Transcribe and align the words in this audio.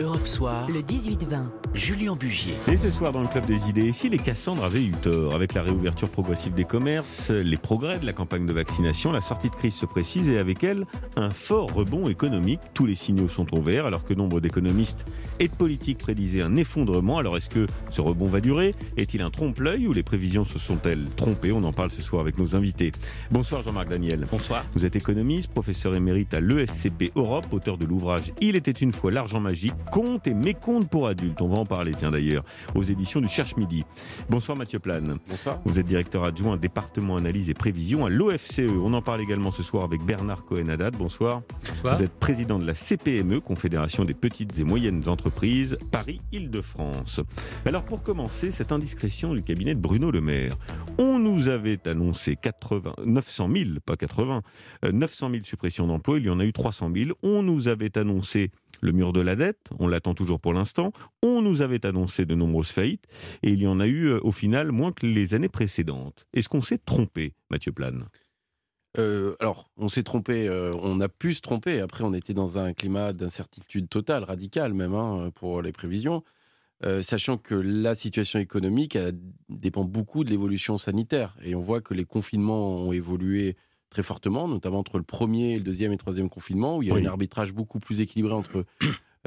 Europe 0.00 0.26
Soir, 0.26 0.66
le 0.70 0.80
18-20. 0.80 1.50
Julien 1.74 2.16
Bugier. 2.16 2.54
Et 2.72 2.76
ce 2.76 2.90
soir 2.90 3.12
dans 3.12 3.20
le 3.20 3.28
Club 3.28 3.46
des 3.46 3.68
idées, 3.68 3.92
si 3.92 4.08
les 4.08 4.18
Cassandres 4.18 4.64
avaient 4.64 4.82
eu 4.82 4.90
tort 4.90 5.34
avec 5.34 5.52
la 5.54 5.62
réouverture 5.62 6.08
progressive 6.08 6.54
des 6.54 6.64
commerces, 6.64 7.30
les 7.30 7.56
progrès 7.56 7.98
de 7.98 8.06
la 8.06 8.12
campagne 8.12 8.46
de 8.46 8.52
vaccination, 8.52 9.12
la 9.12 9.20
sortie 9.20 9.50
de 9.50 9.54
crise 9.54 9.74
se 9.74 9.86
précise 9.86 10.28
et 10.28 10.38
avec 10.38 10.64
elle 10.64 10.86
un 11.16 11.30
fort 11.30 11.72
rebond 11.72 12.08
économique. 12.08 12.60
Tous 12.72 12.86
les 12.86 12.94
signaux 12.94 13.28
sont 13.28 13.54
au 13.56 13.60
vert 13.60 13.86
alors 13.86 14.04
que 14.04 14.14
nombre 14.14 14.40
d'économistes 14.40 15.04
et 15.38 15.48
de 15.48 15.52
politiques 15.52 15.98
prédisaient 15.98 16.42
un 16.42 16.56
effondrement. 16.56 17.18
Alors 17.18 17.36
est-ce 17.36 17.50
que 17.50 17.66
ce 17.90 18.00
rebond 18.00 18.26
va 18.26 18.40
durer? 18.40 18.74
Est-il 18.96 19.20
un 19.20 19.30
trompe-l'œil 19.30 19.86
ou 19.86 19.92
les 19.92 20.02
prévisions 20.02 20.44
se 20.44 20.58
sont-elles 20.58 21.04
trompées? 21.16 21.52
On 21.52 21.62
en 21.62 21.72
parle 21.72 21.90
ce 21.90 22.02
soir 22.02 22.22
avec 22.22 22.38
nos 22.38 22.56
invités. 22.56 22.90
Bonsoir 23.30 23.62
Jean-Marc 23.62 23.90
Daniel. 23.90 24.26
Bonsoir. 24.30 24.64
Vous 24.74 24.86
êtes 24.86 24.96
économiste, 24.96 25.48
professeur 25.48 25.94
émérite 25.94 26.32
à 26.34 26.40
l'ESCP 26.40 27.12
Europe, 27.16 27.46
auteur 27.52 27.76
de 27.76 27.84
l'ouvrage 27.84 28.32
Il 28.40 28.56
était 28.56 28.70
une 28.70 28.92
fois 28.92 29.10
l'argent 29.10 29.40
magique 29.40 29.74
Compte 29.90 30.28
et 30.28 30.34
mécompte 30.34 30.88
pour 30.88 31.08
adultes. 31.08 31.42
On 31.42 31.48
va 31.48 31.58
en 31.58 31.66
parler, 31.66 31.92
tiens 31.96 32.12
d'ailleurs, 32.12 32.44
aux 32.76 32.82
éditions 32.82 33.20
du 33.20 33.26
Cherche 33.26 33.56
Midi. 33.56 33.84
Bonsoir 34.28 34.56
Mathieu 34.56 34.78
Plane. 34.78 35.18
Bonsoir. 35.28 35.58
Vous 35.64 35.80
êtes 35.80 35.86
directeur 35.86 36.22
adjoint 36.22 36.56
département 36.56 37.16
analyse 37.16 37.50
et 37.50 37.54
prévision 37.54 38.06
à 38.06 38.08
l'OFCE. 38.08 38.60
On 38.82 38.92
en 38.94 39.02
parle 39.02 39.20
également 39.20 39.50
ce 39.50 39.64
soir 39.64 39.82
avec 39.82 40.02
Bernard 40.04 40.44
Cohen-Haddad. 40.44 40.96
Bonsoir. 40.96 41.42
Bonsoir. 41.68 41.96
Vous 41.96 42.02
êtes 42.04 42.12
président 42.12 42.60
de 42.60 42.66
la 42.66 42.74
CPME, 42.74 43.40
Confédération 43.40 44.04
des 44.04 44.14
petites 44.14 44.58
et 44.60 44.64
moyennes 44.64 45.08
entreprises, 45.08 45.76
Paris-Île-de-France. 45.90 47.20
Alors 47.66 47.82
pour 47.82 48.04
commencer, 48.04 48.52
cette 48.52 48.70
indiscrétion 48.70 49.34
du 49.34 49.42
cabinet 49.42 49.74
de 49.74 49.80
Bruno 49.80 50.12
Le 50.12 50.20
Maire. 50.20 50.56
On 50.98 51.18
nous 51.18 51.48
avait 51.48 51.88
annoncé 51.88 52.36
80, 52.36 52.94
900 53.06 53.48
000, 53.52 53.70
pas 53.84 53.96
80, 53.96 54.42
900 54.92 55.30
000 55.30 55.44
suppressions 55.44 55.88
d'emplois. 55.88 56.18
Il 56.18 56.26
y 56.26 56.30
en 56.30 56.38
a 56.38 56.44
eu 56.44 56.52
300 56.52 56.90
000. 56.94 57.10
On 57.24 57.42
nous 57.42 57.66
avait 57.66 57.98
annoncé 57.98 58.50
le 58.82 58.92
mur 58.92 59.12
de 59.12 59.20
la 59.20 59.36
dette, 59.36 59.69
on 59.78 59.88
l'attend 59.88 60.14
toujours 60.14 60.40
pour 60.40 60.52
l'instant. 60.52 60.92
On 61.22 61.42
nous 61.42 61.62
avait 61.62 61.84
annoncé 61.86 62.24
de 62.26 62.34
nombreuses 62.34 62.70
faillites 62.70 63.06
et 63.42 63.50
il 63.50 63.62
y 63.62 63.66
en 63.66 63.80
a 63.80 63.86
eu 63.86 64.12
au 64.12 64.32
final 64.32 64.72
moins 64.72 64.92
que 64.92 65.06
les 65.06 65.34
années 65.34 65.48
précédentes. 65.48 66.26
Est-ce 66.34 66.48
qu'on 66.48 66.62
s'est 66.62 66.78
trompé, 66.78 67.34
Mathieu 67.50 67.72
Plane? 67.72 68.04
Euh, 68.98 69.36
alors, 69.40 69.70
on 69.76 69.88
s'est 69.88 70.02
trompé, 70.02 70.48
euh, 70.48 70.72
on 70.82 71.00
a 71.00 71.08
pu 71.08 71.34
se 71.34 71.40
tromper. 71.40 71.80
Après, 71.80 72.04
on 72.04 72.12
était 72.12 72.34
dans 72.34 72.58
un 72.58 72.72
climat 72.72 73.12
d'incertitude 73.12 73.88
totale, 73.88 74.24
radicale 74.24 74.74
même, 74.74 74.94
hein, 74.94 75.30
pour 75.34 75.62
les 75.62 75.72
prévisions, 75.72 76.24
euh, 76.84 77.02
sachant 77.02 77.36
que 77.36 77.54
la 77.54 77.94
situation 77.94 78.38
économique 78.38 78.98
dépend 79.48 79.84
beaucoup 79.84 80.24
de 80.24 80.30
l'évolution 80.30 80.78
sanitaire. 80.78 81.36
Et 81.42 81.54
on 81.54 81.60
voit 81.60 81.80
que 81.80 81.94
les 81.94 82.04
confinements 82.04 82.78
ont 82.78 82.92
évolué 82.92 83.56
très 83.90 84.02
fortement, 84.02 84.48
notamment 84.48 84.78
entre 84.78 84.98
le 84.98 85.04
premier, 85.04 85.58
le 85.58 85.64
deuxième 85.64 85.92
et 85.92 85.94
le 85.94 85.98
troisième 85.98 86.28
confinement, 86.28 86.76
où 86.76 86.82
il 86.82 86.88
y 86.88 86.92
a 86.92 86.94
un 86.94 87.06
arbitrage 87.06 87.52
beaucoup 87.52 87.80
plus 87.80 88.00
équilibré 88.00 88.32
entre, 88.32 88.64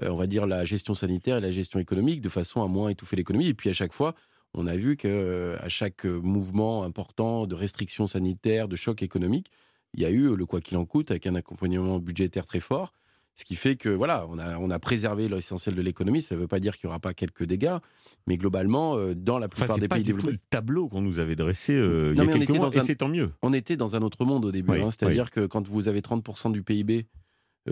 on 0.02 0.16
va 0.16 0.27
dire, 0.27 0.47
la 0.47 0.66
gestion 0.66 0.94
sanitaire 0.94 1.38
et 1.38 1.41
la 1.41 1.52
gestion 1.52 1.80
économique, 1.80 2.22
de 2.22 2.30
façon 2.30 2.63
à 2.63 2.67
moins 2.67 2.89
étouffer 2.89 3.16
l'économie. 3.16 3.47
Et 3.47 3.53
puis 3.53 3.69
à 3.69 3.73
chaque 3.73 3.94
fois, 3.94 4.16
on 4.55 4.67
a 4.67 4.75
vu 4.75 4.97
que 4.97 5.55
à 5.59 5.69
chaque 5.69 6.05
mouvement 6.05 6.83
important 6.83 7.47
de 7.47 7.55
restrictions 7.55 8.08
sanitaires, 8.08 8.67
de 8.67 8.75
choc 8.75 9.03
économique, 9.03 9.47
il 9.94 10.02
y 10.02 10.05
a 10.05 10.09
eu 10.09 10.35
le 10.35 10.45
quoi 10.45 10.61
qu'il 10.61 10.77
en 10.77 10.85
coûte 10.85 11.11
avec 11.11 11.27
un 11.27 11.35
accompagnement 11.35 12.00
budgétaire 12.00 12.45
très 12.45 12.59
fort. 12.59 12.94
Ce 13.35 13.45
qui 13.45 13.55
fait 13.55 13.75
que 13.75 13.89
voilà, 13.89 14.27
on 14.30 14.38
a, 14.38 14.58
on 14.59 14.69
a 14.69 14.77
préservé 14.77 15.27
l'essentiel 15.27 15.73
de 15.73 15.81
l'économie. 15.81 16.22
Ça 16.22 16.35
ne 16.35 16.39
veut 16.39 16.47
pas 16.47 16.59
dire 16.59 16.78
qu'il 16.78 16.88
n'y 16.88 16.89
aura 16.89 17.00
pas 17.00 17.16
quelques 17.16 17.45
dégâts, 17.45 17.78
mais 18.28 18.38
globalement, 18.38 18.95
dans 19.16 19.39
la 19.39 19.47
plupart 19.47 19.80
des 19.80 19.88
pays 19.88 20.03
développés, 20.03 20.33
le 20.33 20.38
tableau 20.52 20.88
qu'on 20.88 21.02
nous 21.02 21.17
avait 21.17 21.35
dressé 21.35 21.73
il 21.73 22.17
y 22.17 22.22
a 22.22 22.28
quelques 22.28 22.50
mois, 22.50 22.69
et 22.75 22.81
c'est 22.81 22.95
tant 22.95 23.09
mieux. 23.09 23.31
On 23.41 23.53
était 23.53 23.75
dans 23.75 23.95
un 23.95 24.02
autre 24.03 24.25
monde 24.25 24.45
au 24.45 24.52
début, 24.52 24.80
hein. 24.80 24.91
c'est-à-dire 24.91 25.31
que 25.31 25.47
quand 25.47 25.67
vous 25.67 25.88
avez 25.88 26.02
30% 26.02 26.52
du 26.52 26.61
PIB 26.61 27.07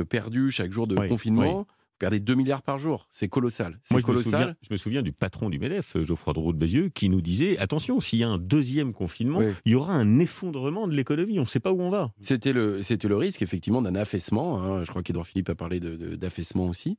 perdu 0.09 0.49
chaque 0.51 0.71
jour 0.71 0.87
de 0.87 0.95
confinement, 0.95 1.67
perdez 2.01 2.19
2 2.19 2.33
milliards 2.33 2.63
par 2.63 2.79
jour. 2.79 3.07
C'est 3.11 3.27
colossal. 3.27 3.79
C'est 3.83 4.01
colossal. 4.01 4.53
Je 4.63 4.73
me, 4.73 4.77
souviens, 4.77 5.03
du 5.03 5.11
patron 5.11 5.51
du 5.51 5.59
MEDEF, 5.59 6.01
Geoffroy 6.01 6.33
Drouot 6.33 6.53
de 6.53 6.57
Bézieux, 6.57 6.89
qui 6.89 7.09
nous 7.09 7.21
disait 7.21 7.59
attention, 7.59 8.01
s'il 8.01 8.19
y 8.19 8.23
a 8.23 8.27
un 8.27 8.39
deuxième 8.39 8.91
confinement, 8.91 9.39
il 9.65 9.71
y 9.71 9.75
aura 9.75 9.93
un 9.93 10.17
effondrement 10.19 10.87
de 10.87 10.95
l'économie. 10.95 11.37
On 11.37 11.43
ne 11.43 11.47
sait 11.47 11.59
pas 11.59 11.71
où 11.71 11.79
on 11.79 11.91
va. 11.91 12.11
C'était 12.19 12.53
le, 12.53 12.81
c'était 12.81 13.07
le 13.07 13.17
risque, 13.17 13.43
effectivement, 13.43 13.83
d'un 13.83 13.93
affaissement. 13.93 14.59
Hein. 14.61 14.83
Je 14.83 14.89
crois 14.89 15.03
qu'Edouard 15.03 15.27
Philippe 15.27 15.49
a 15.49 15.55
parlé 15.55 15.79
d'affaissement 15.79 16.65
aussi. 16.65 16.97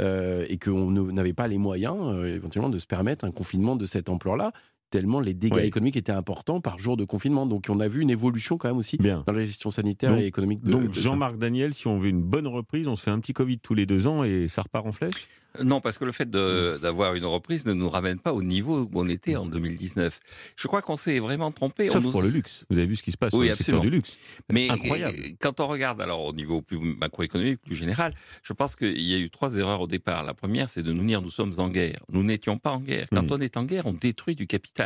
Euh, 0.00 0.46
et 0.48 0.58
qu'on 0.58 0.90
n'avait 0.90 1.32
pas 1.32 1.48
les 1.48 1.58
moyens, 1.58 1.96
euh, 2.00 2.34
éventuellement, 2.34 2.70
de 2.70 2.78
se 2.78 2.86
permettre 2.86 3.24
un 3.24 3.32
confinement 3.32 3.76
de 3.76 3.84
cette 3.84 4.08
ampleur-là 4.08 4.52
tellement 4.90 5.20
les 5.20 5.34
dégâts 5.34 5.58
économiques 5.58 5.96
étaient 5.96 6.12
importants 6.12 6.60
par 6.60 6.78
jour 6.78 6.96
de 6.96 7.04
confinement. 7.04 7.46
Donc 7.46 7.66
on 7.68 7.80
a 7.80 7.88
vu 7.88 8.00
une 8.00 8.10
évolution 8.10 8.58
quand 8.58 8.68
même 8.68 8.78
aussi 8.78 8.96
dans 8.98 9.24
la 9.26 9.44
gestion 9.44 9.70
sanitaire 9.70 10.16
et 10.16 10.26
économique. 10.26 10.62
De, 10.62 10.70
donc 10.70 10.94
Jean-Marc 10.94 11.38
Daniel, 11.38 11.74
si 11.74 11.86
on 11.86 11.98
veut 11.98 12.08
une 12.08 12.22
bonne 12.22 12.46
reprise, 12.46 12.88
on 12.88 12.96
se 12.96 13.02
fait 13.02 13.10
un 13.10 13.20
petit 13.20 13.32
Covid 13.32 13.58
tous 13.58 13.74
les 13.74 13.86
deux 13.86 14.06
ans 14.06 14.24
et 14.24 14.48
ça 14.48 14.62
repart 14.62 14.86
en 14.86 14.92
flèche? 14.92 15.28
Non, 15.64 15.80
parce 15.80 15.98
que 15.98 16.04
le 16.04 16.12
fait 16.12 16.30
d'avoir 16.30 17.14
une 17.14 17.24
reprise 17.24 17.66
ne 17.66 17.72
nous 17.72 17.88
ramène 17.88 18.18
pas 18.18 18.32
au 18.32 18.42
niveau 18.42 18.82
où 18.82 18.90
on 18.94 19.08
était 19.08 19.36
en 19.36 19.46
2019. 19.46 20.20
Je 20.56 20.68
crois 20.68 20.82
qu'on 20.82 20.96
s'est 20.96 21.18
vraiment 21.18 21.50
trompé. 21.50 21.88
Sauf 21.88 22.08
pour 22.10 22.22
le 22.22 22.28
luxe. 22.28 22.64
Vous 22.70 22.78
avez 22.78 22.86
vu 22.86 22.96
ce 22.96 23.02
qui 23.02 23.12
se 23.12 23.16
passe 23.16 23.32
oui, 23.32 23.48
le 23.48 23.54
secteur 23.54 23.80
du 23.80 23.90
luxe. 23.90 24.18
Mais 24.52 24.70
incroyable. 24.70 25.16
Quand 25.40 25.60
on 25.60 25.66
regarde 25.66 26.00
alors 26.00 26.24
au 26.24 26.32
niveau 26.32 26.60
plus 26.60 26.78
macroéconomique, 26.78 27.60
plus 27.60 27.74
général, 27.74 28.12
je 28.42 28.52
pense 28.52 28.76
qu'il 28.76 29.00
y 29.00 29.14
a 29.14 29.18
eu 29.18 29.30
trois 29.30 29.56
erreurs 29.56 29.80
au 29.80 29.86
départ. 29.86 30.22
La 30.22 30.34
première, 30.34 30.68
c'est 30.68 30.82
de 30.82 30.92
nous 30.92 31.04
dire 31.04 31.22
nous 31.22 31.30
sommes 31.30 31.54
en 31.58 31.68
guerre. 31.68 31.98
Nous 32.12 32.22
n'étions 32.22 32.58
pas 32.58 32.70
en 32.70 32.80
guerre. 32.80 33.06
Quand 33.10 33.32
on 33.32 33.40
est 33.40 33.56
en 33.56 33.64
guerre, 33.64 33.86
on 33.86 33.94
détruit 33.94 34.36
du 34.36 34.46
capital. 34.46 34.77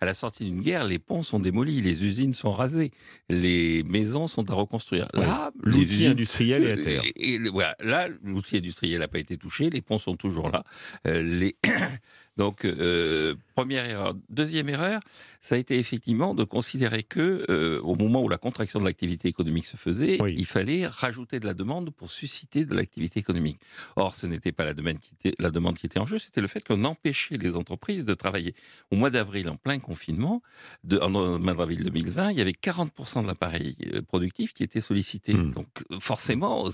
À 0.00 0.06
la 0.06 0.14
sortie 0.14 0.44
d'une 0.44 0.60
guerre, 0.60 0.84
les 0.84 0.98
ponts 0.98 1.22
sont 1.22 1.38
démolis, 1.38 1.80
les 1.80 2.04
usines 2.04 2.32
sont 2.32 2.52
rasées, 2.52 2.90
les 3.28 3.82
maisons 3.84 4.26
sont 4.26 4.50
à 4.50 4.54
reconstruire. 4.54 5.08
Là, 5.14 5.50
l'outil 5.62 6.06
industriel 6.06 6.64
est 6.64 6.72
à 6.72 6.76
terre. 6.76 7.02
Et, 7.16 7.38
voilà, 7.50 7.76
là, 7.80 8.08
l'outil 8.22 8.58
industriel 8.58 9.00
n'a 9.00 9.08
pas 9.08 9.18
été 9.18 9.36
touché. 9.36 9.70
Les 9.70 9.80
ponts 9.82 9.98
sont 9.98 10.16
toujours 10.16 10.50
là. 10.50 10.64
Euh, 11.06 11.22
les 11.22 11.56
Donc, 12.36 12.64
euh, 12.64 13.36
première 13.54 13.86
erreur. 13.86 14.14
Deuxième 14.28 14.68
erreur, 14.68 15.00
ça 15.40 15.54
a 15.54 15.58
été 15.58 15.78
effectivement 15.78 16.34
de 16.34 16.42
considérer 16.42 17.02
que, 17.02 17.44
euh, 17.48 17.80
au 17.82 17.94
moment 17.94 18.22
où 18.22 18.28
la 18.28 18.38
contraction 18.38 18.80
de 18.80 18.84
l'activité 18.84 19.28
économique 19.28 19.66
se 19.66 19.76
faisait, 19.76 20.18
il 20.26 20.46
fallait 20.46 20.86
rajouter 20.86 21.38
de 21.38 21.46
la 21.46 21.54
demande 21.54 21.90
pour 21.90 22.10
susciter 22.10 22.64
de 22.64 22.74
l'activité 22.74 23.20
économique. 23.20 23.58
Or, 23.94 24.14
ce 24.14 24.26
n'était 24.26 24.52
pas 24.52 24.64
la 24.64 24.74
demande, 24.74 24.98
qui 24.98 25.12
était, 25.12 25.36
la 25.40 25.50
demande 25.50 25.76
qui 25.76 25.86
était 25.86 26.00
en 26.00 26.06
jeu, 26.06 26.18
c'était 26.18 26.40
le 26.40 26.46
fait 26.48 26.66
qu'on 26.66 26.82
empêchait 26.84 27.36
les 27.36 27.54
entreprises 27.54 28.04
de 28.04 28.14
travailler. 28.14 28.54
Au 28.90 28.96
mois 28.96 29.10
d'avril, 29.10 29.48
en 29.48 29.56
plein 29.56 29.78
confinement, 29.78 30.42
de, 30.82 30.98
en 30.98 31.10
mois 31.10 31.54
d'avril 31.54 31.84
2020, 31.84 32.32
il 32.32 32.38
y 32.38 32.40
avait 32.40 32.52
40% 32.52 33.22
de 33.22 33.26
l'appareil 33.28 33.76
euh, 33.92 34.02
productif 34.02 34.54
qui 34.54 34.64
était 34.64 34.80
sollicité. 34.80 35.34
Hmm. 35.34 35.52
Donc, 35.52 35.84
forcément, 36.00 36.68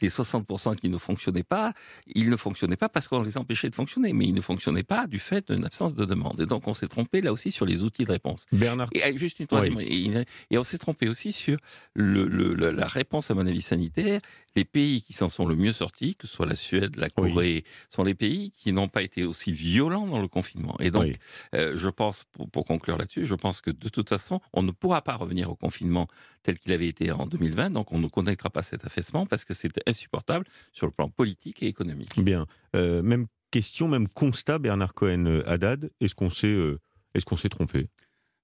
les 0.00 0.08
60% 0.08 0.76
qui 0.76 0.88
ne 0.88 0.96
fonctionnaient 0.96 1.42
pas, 1.42 1.74
ils 2.06 2.30
ne 2.30 2.36
fonctionnaient 2.36 2.76
pas 2.76 2.88
parce 2.88 3.08
qu'on 3.08 3.22
les 3.22 3.36
empêchait 3.36 3.68
de 3.68 3.74
fonctionner, 3.74 4.12
mais 4.12 4.24
ils 4.26 4.34
ne 4.34 4.40
fonctionnaient 4.40 4.82
pas 4.82 5.01
du 5.06 5.18
fait 5.18 5.50
d'une 5.50 5.64
absence 5.64 5.94
de 5.94 6.04
demande. 6.04 6.40
Et 6.40 6.46
donc 6.46 6.66
on 6.68 6.74
s'est 6.74 6.88
trompé 6.88 7.20
là 7.20 7.32
aussi 7.32 7.50
sur 7.50 7.66
les 7.66 7.82
outils 7.82 8.04
de 8.04 8.12
réponse. 8.12 8.46
Bernard. 8.52 8.88
Et 8.92 9.02
euh, 9.04 9.16
juste 9.16 9.40
une 9.40 9.46
troisième. 9.46 9.80
Et, 9.80 10.58
on 10.58 10.64
s'est 10.64 10.78
trompé 10.78 11.08
aussi 11.08 11.32
sur 11.32 11.58
le, 11.94 12.26
la 12.54 12.86
réponse 12.86 13.30
à 13.30 13.34
mon 13.34 13.46
avis 13.46 13.62
sanitaire. 13.62 14.20
Les 14.54 14.64
pays 14.64 15.00
qui 15.02 15.12
s'en 15.12 15.28
sont 15.28 15.46
le 15.46 15.56
mieux 15.56 15.72
sortis, 15.72 16.14
que 16.14 16.26
ce 16.26 16.34
soit 16.34 16.46
la 16.46 16.56
Suède, 16.56 16.96
la 16.96 17.08
Corée, 17.08 17.64
sont 17.88 18.04
les 18.04 18.14
pays 18.14 18.50
qui 18.50 18.72
n'ont 18.72 18.88
pas 18.88 19.02
été 19.02 19.24
aussi 19.24 19.50
violents 19.52 20.06
dans 20.06 20.20
le 20.20 20.28
confinement. 20.28 20.76
Et 20.78 20.90
donc, 20.90 21.16
euh, 21.54 21.72
je 21.76 21.88
pense, 21.88 22.24
pour, 22.32 22.50
pour 22.50 22.64
conclure 22.66 22.98
là-dessus, 22.98 23.24
je 23.24 23.34
pense 23.34 23.60
que 23.60 23.70
de 23.70 23.88
toute 23.88 24.08
façon, 24.10 24.40
on 24.52 24.62
ne 24.62 24.70
pourra 24.70 25.00
pas 25.02 25.14
revenir 25.14 25.50
au 25.50 25.54
confinement 25.54 26.06
tel 26.42 26.58
qu'il 26.58 26.72
avait 26.72 26.88
été 26.88 27.10
en 27.12 27.26
2020. 27.26 27.70
Donc, 27.70 27.92
on 27.92 27.98
ne 27.98 28.08
connectera 28.08 28.50
pas 28.50 28.62
cet 28.62 28.84
affaissement 28.84 29.26
parce 29.26 29.44
que 29.44 29.54
c'est 29.54 29.72
insupportable 29.88 30.44
sur 30.72 30.86
le 30.86 30.92
plan 30.92 31.08
politique 31.08 31.62
et 31.62 31.66
économique. 31.66 32.22
Bien. 32.22 32.46
Euh, 32.76 33.02
même 33.02 33.26
question, 33.52 33.86
même 33.86 34.08
constat, 34.08 34.58
Bernard 34.58 34.94
Cohen-Haddad, 34.94 35.90
est-ce 36.00 36.16
qu'on 36.16 36.30
s'est 36.30 36.48
euh, 36.48 36.80
est 37.14 37.48
trompé? 37.48 37.86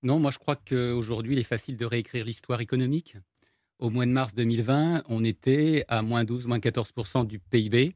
Non, 0.04 0.20
moi 0.20 0.30
je 0.30 0.38
crois 0.38 0.54
qu'aujourd'hui 0.54 1.32
il 1.32 1.40
est 1.40 1.44
facile 1.44 1.76
de 1.76 1.84
réécrire 1.84 2.24
l'histoire 2.24 2.60
économique. 2.60 3.16
Au 3.80 3.90
mois 3.90 4.06
de 4.06 4.10
mars 4.10 4.34
2020, 4.34 5.04
on 5.08 5.24
était 5.24 5.84
à 5.88 6.02
moins 6.02 6.24
12, 6.24 6.46
moins 6.46 6.60
14 6.60 6.92
du 7.26 7.38
PIB. 7.38 7.94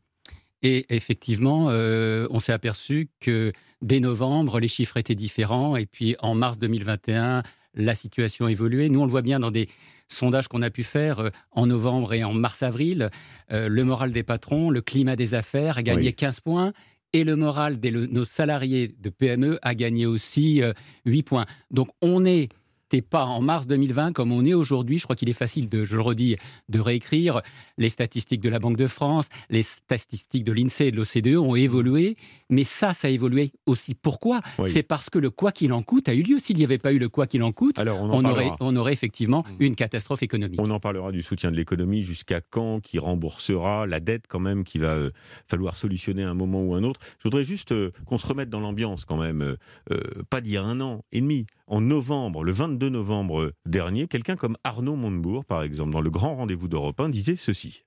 Et 0.63 0.87
effectivement, 0.95 1.67
euh, 1.71 2.27
on 2.31 2.41
s'est 2.41 2.53
aperçu 2.53 3.09
que 3.21 3.53
dès 3.83 4.01
novembre, 4.01 4.61
les 4.61 4.69
chiffres 4.69 4.97
étaient 4.97 5.17
différents. 5.17 5.77
Et 5.77 5.87
puis 5.87 6.17
en 6.21 6.35
mars 6.35 6.59
2021, 6.59 7.43
la 7.75 7.95
situation 7.95 8.49
évoluait. 8.49 8.89
Nous, 8.89 9.01
on 9.01 9.05
le 9.05 9.11
voit 9.11 9.23
bien 9.23 9.41
dans 9.41 9.51
des 9.51 9.69
sondages 10.09 10.47
qu'on 10.47 10.63
a 10.63 10.71
pu 10.71 10.85
faire 10.85 11.19
euh, 11.19 11.31
en 11.51 11.67
novembre 11.67 12.15
et 12.15 12.25
en 12.25 12.33
mars-avril. 12.33 13.11
le 13.51 13.83
moral 13.83 14.13
des 14.13 14.23
patrons, 14.23 14.71
le 14.71 14.81
climat 14.81 15.17
des 15.17 15.35
affaires 15.35 15.79
a 15.79 15.83
gagné 15.83 16.13
15 16.13 16.41
points 16.41 16.73
et 17.13 17.25
le 17.25 17.37
moral 17.37 17.79
de 17.81 18.07
nos 18.07 18.25
salariés 18.25 18.95
de 19.01 19.11
PME 19.11 19.59
a 19.63 19.75
gagné 19.75 20.07
aussi 20.07 20.63
8 21.05 21.19
euh, 21.19 21.23
points. 21.23 21.47
Donc 21.71 21.89
on 22.01 22.25
est 22.25 22.49
n'était 22.93 23.07
pas 23.07 23.25
en 23.25 23.41
mars 23.41 23.67
2020 23.67 24.13
comme 24.13 24.33
on 24.33 24.45
est 24.45 24.55
aujourd'hui. 24.55 24.99
Je 24.99 25.05
crois 25.05 25.17
qu'il 25.17 25.29
est 25.29 25.35
facile, 25.35 25.69
de, 25.69 25.85
je 25.85 25.97
le 25.97 26.03
redis, 26.03 26.37
de 26.69 26.81
réécrire. 26.81 27.41
Les 27.79 27.89
statistiques 27.89 28.41
de 28.41 28.49
la 28.49 28.59
Banque 28.59 28.77
de 28.77 28.87
France, 28.87 29.27
les 29.51 29.63
statistiques 29.63 30.45
de 30.45 30.53
l'INSEE 30.53 30.89
et 30.89 30.91
de 30.93 30.97
l'OCDE 30.97 31.37
ont 31.37 31.57
évolué, 31.57 32.17
mais 32.51 32.65
ça, 32.65 32.93
ça 32.93 33.09
a 33.09 33.11
évolué 33.11 33.53
aussi. 33.67 33.95
Pourquoi? 33.95 34.41
C'est 34.67 34.83
parce 34.83 35.11
que 35.11 35.19
le 35.19 35.31
quoi 35.31 35.53
qu'il 35.53 35.73
en 35.73 35.83
coûte 35.83 36.09
a 36.09 36.15
eu 36.15 36.23
lieu. 36.23 36.39
S'il 36.39 36.57
n'y 36.57 36.65
avait 36.65 36.79
pas 36.79 36.93
eu 36.93 36.99
le 36.99 37.09
quoi 37.09 37.27
qu'il 37.27 37.43
en 37.43 37.53
coûte, 37.53 37.79
on, 37.79 38.25
aurait, 38.25 38.51
on 38.61 38.77
aurait 38.77 38.93
effectivement 38.93 39.43
mmh. 39.43 39.65
une 39.65 39.75
catastrophe 39.75 40.23
économique. 40.23 40.61
On 40.61 40.71
en 40.71 40.81
parlera 40.81 41.13
du 41.13 41.23
soutien 41.23 41.51
de 41.51 41.57
l'économie, 41.57 42.03
jusqu'à 42.03 42.41
quand, 42.41 42.81
qui 42.81 42.99
remboursera 42.99 43.87
la 43.87 44.01
dette 44.01 44.25
quand 44.29 44.41
même, 44.41 44.65
qu'il 44.65 44.83
va 44.83 44.95
euh, 44.95 45.11
falloir 45.49 45.77
solutionner 45.77 46.23
à 46.25 46.31
un 46.31 46.35
moment 46.35 46.63
ou 46.63 46.75
un 46.75 46.85
autre? 46.85 47.01
Je 47.19 47.25
voudrais 47.25 47.45
juste 47.45 47.73
euh, 47.73 47.93
qu'on 48.07 48.19
se 48.19 48.27
remette 48.27 48.51
dans 48.51 48.61
l'ambiance 48.61 49.05
quand 49.05 49.17
même, 49.17 49.57
euh, 49.91 50.01
pas 50.31 50.41
d'il 50.41 50.53
y 50.53 50.57
a 50.57 50.63
un 50.63 50.81
an 50.81 51.05
et 51.13 51.21
demi. 51.21 51.47
En 51.73 51.81
novembre, 51.81 52.45
le 52.45 52.53
22 52.53 52.91
novembre 52.91 53.55
dernier, 53.65 54.07
quelqu'un 54.07 54.37
comme 54.37 54.59
Arnaud 54.63 54.95
Montebourg, 54.95 55.47
par 55.47 55.63
exemple, 55.63 55.91
dans 55.91 56.03
le 56.03 56.11
grand 56.11 56.37
rendez-vous 56.37 56.69
d'Europe 56.69 57.01
1, 57.01 57.09
disait 57.09 57.37
ceci. 57.37 57.87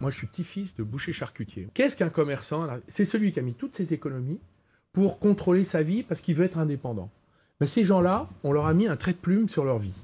Moi, 0.00 0.10
je 0.10 0.16
suis 0.16 0.26
petit-fils 0.26 0.74
de 0.74 0.82
boucher 0.82 1.12
charcutier. 1.12 1.68
Qu'est-ce 1.72 1.96
qu'un 1.96 2.08
commerçant 2.08 2.66
C'est 2.88 3.04
celui 3.04 3.30
qui 3.30 3.38
a 3.38 3.42
mis 3.42 3.54
toutes 3.54 3.76
ses 3.76 3.92
économies 3.92 4.40
pour 4.92 5.20
contrôler 5.20 5.62
sa 5.62 5.84
vie 5.84 6.02
parce 6.02 6.20
qu'il 6.20 6.34
veut 6.34 6.44
être 6.44 6.58
indépendant. 6.58 7.12
Mais 7.60 7.68
ces 7.68 7.84
gens-là, 7.84 8.28
on 8.42 8.50
leur 8.50 8.66
a 8.66 8.74
mis 8.74 8.88
un 8.88 8.96
trait 8.96 9.12
de 9.12 9.18
plume 9.18 9.48
sur 9.48 9.64
leur 9.64 9.78
vie. 9.78 10.02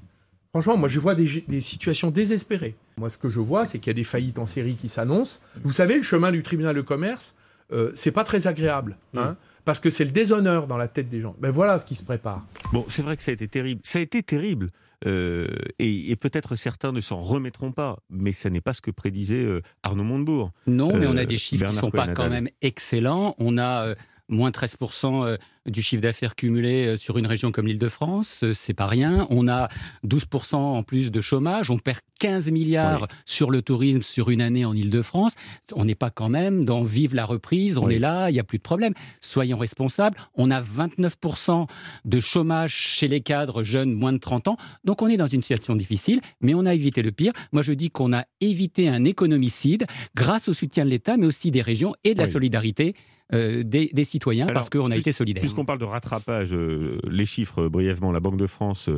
Franchement, 0.51 0.77
moi, 0.77 0.89
je 0.89 1.01
vois 1.01 1.17
des, 1.17 1.61
situations 1.61 2.13
désespérées. 2.13 2.77
Moi, 2.99 3.11
ce 3.11 3.19
que 3.19 3.29
je 3.29 3.41
vois, 3.41 3.67
c'est 3.67 3.81
qu'il 3.81 3.91
y 3.91 3.91
a 3.91 3.95
des 3.95 4.05
faillites 4.05 4.39
en 4.39 4.47
série 4.47 4.77
qui 4.77 4.89
s'annoncent. 4.89 5.41
Vous 5.65 5.73
savez, 5.73 5.97
le 5.97 6.03
chemin 6.05 6.31
du 6.31 6.45
tribunal 6.45 6.77
de 6.77 6.83
commerce, 6.83 7.35
euh, 7.73 7.91
c'est 7.97 8.13
pas 8.13 8.23
très 8.23 8.47
agréable. 8.47 8.97
Hein, 9.17 9.37
parce 9.69 9.81
que 9.81 9.91
c'est 9.91 10.07
le 10.07 10.13
déshonneur 10.13 10.67
dans 10.67 10.79
la 10.79 10.89
tête 10.89 11.11
des 11.11 11.21
gens. 11.21 11.37
Ben 11.39 11.51
voilà 11.51 11.79
ce 11.79 11.85
qui 11.85 11.95
se 11.95 12.03
prépare. 12.03 12.47
Bon, 12.73 12.87
c'est 12.89 13.03
vrai 13.03 13.19
que 13.19 13.23
ça 13.23 13.33
a 13.33 13.35
été 13.35 13.49
terrible. 13.49 13.83
Ça 13.85 13.99
a 13.99 14.01
été 14.01 14.23
terrible. 14.23 14.71
Euh, 15.07 15.47
et, 15.79 16.17
peut-être 16.17 16.57
certains 16.57 16.91
ne 16.91 17.03
s'en 17.03 17.19
remettront 17.19 17.71
pas, 17.73 17.99
mais 18.09 18.33
ce 18.33 18.49
n'est 18.49 18.63
pas 18.63 18.73
ce 18.73 18.81
que 18.81 18.91
prédisait 18.91 19.45
euh, 19.45 19.61
Arnaud 19.83 20.05
Montebourg. 20.05 20.53
Non, 20.67 20.97
mais 20.97 21.07
on 21.07 21.19
a 21.19 21.27
des 21.27 21.37
chiffres 21.37 21.67
qui 21.67 21.71
ne 21.71 21.77
sont 21.77 21.91
pas 21.91 22.09
quand 22.09 22.31
même 22.31 22.49
excellents. 22.63 23.35
On 23.39 23.59
a 23.59 23.95
moins 24.29 24.51
13% 24.51 25.39
du 25.71 25.83
chiffre 25.83 26.03
d'affaires 26.03 26.35
cumulé 26.35 26.87
euh, 26.87 26.97
sur 26.97 27.19
une 27.19 27.27
région 27.27 27.53
comme 27.53 27.67
l'Île-de-France, 27.67 28.41
euh, 28.43 28.55
c'est 28.55 28.75
pas 28.75 28.87
rien. 28.87 29.27
On 29.31 29.49
a 29.49 29.69
12% 30.07 30.57
en 30.57 30.83
plus 30.83 31.11
de 31.11 31.21
chômage, 31.21 31.71
on 31.71 31.79
perd 31.79 32.01
15 32.19 32.51
milliards 32.51 33.07
sur 33.25 33.51
le 33.51 33.63
tourisme 33.63 34.03
sur 34.03 34.31
une 34.31 34.41
année 34.41 34.65
en 34.65 34.75
Île-de-France. 34.75 35.35
On 35.75 35.85
n'est 35.85 35.95
pas 35.95 36.11
quand 36.11 36.29
même 36.29 36.65
dans 36.65 36.83
vive 36.83 37.15
la 37.15 37.25
reprise, 37.25 37.79
on 37.79 37.89
est 37.89 37.99
là, 37.99 38.31
il 38.31 38.33
n'y 38.33 38.41
a 38.41 38.45
plus 38.45 38.59
de 38.59 38.63
problème. 38.63 38.95
Soyons 39.21 39.59
responsables. 39.59 40.19
On 40.35 40.51
a 40.51 40.61
29% 40.61 41.67
de 42.05 42.21
chômage 42.21 42.75
chez 42.75 43.09
les 43.09 43.21
cadres 43.21 43.63
jeunes 43.63 43.93
moins 43.93 44.13
de 44.13 44.19
30 44.19 44.49
ans. 44.49 44.57
Donc 44.85 45.03
on 45.03 45.09
est 45.09 45.17
dans 45.17 45.27
une 45.27 45.43
situation 45.43 45.77
difficile, 45.77 46.21
mais 46.41 46.55
on 46.55 46.67
a 46.67 46.75
évité 46.75 47.03
le 47.03 47.13
pire. 47.13 47.33
Moi 47.53 47.63
je 47.63 47.73
dis 47.73 47.91
qu'on 47.91 48.13
a 48.13 48.25
évité 48.41 48.89
un 48.89 49.05
économicide 49.05 49.87
grâce 50.17 50.49
au 50.49 50.55
soutien 50.55 50.85
de 50.85 50.91
l'État, 50.91 51.17
mais 51.17 51.27
aussi 51.27 51.51
des 51.51 51.63
régions 51.63 51.95
et 52.05 52.15
de 52.15 52.21
la 52.21 52.27
solidarité 52.27 52.95
euh, 53.35 53.63
des, 53.63 54.05
citoyens 54.05 54.47
parce 54.47 54.71
qu'on 54.71 54.91
a 54.91 54.97
été 54.97 55.13
solidaires. 55.13 55.43
Puisqu'on 55.43 55.67
parle 55.67 55.79
de 55.79 55.85
rattrapage, 55.85 56.55
euh, 56.55 56.99
les 57.11 57.27
chiffres 57.27 57.65
euh, 57.65 57.69
brièvement, 57.69 58.11
la 58.11 58.21
Banque 58.21 58.39
de 58.39 58.47
France 58.47 58.89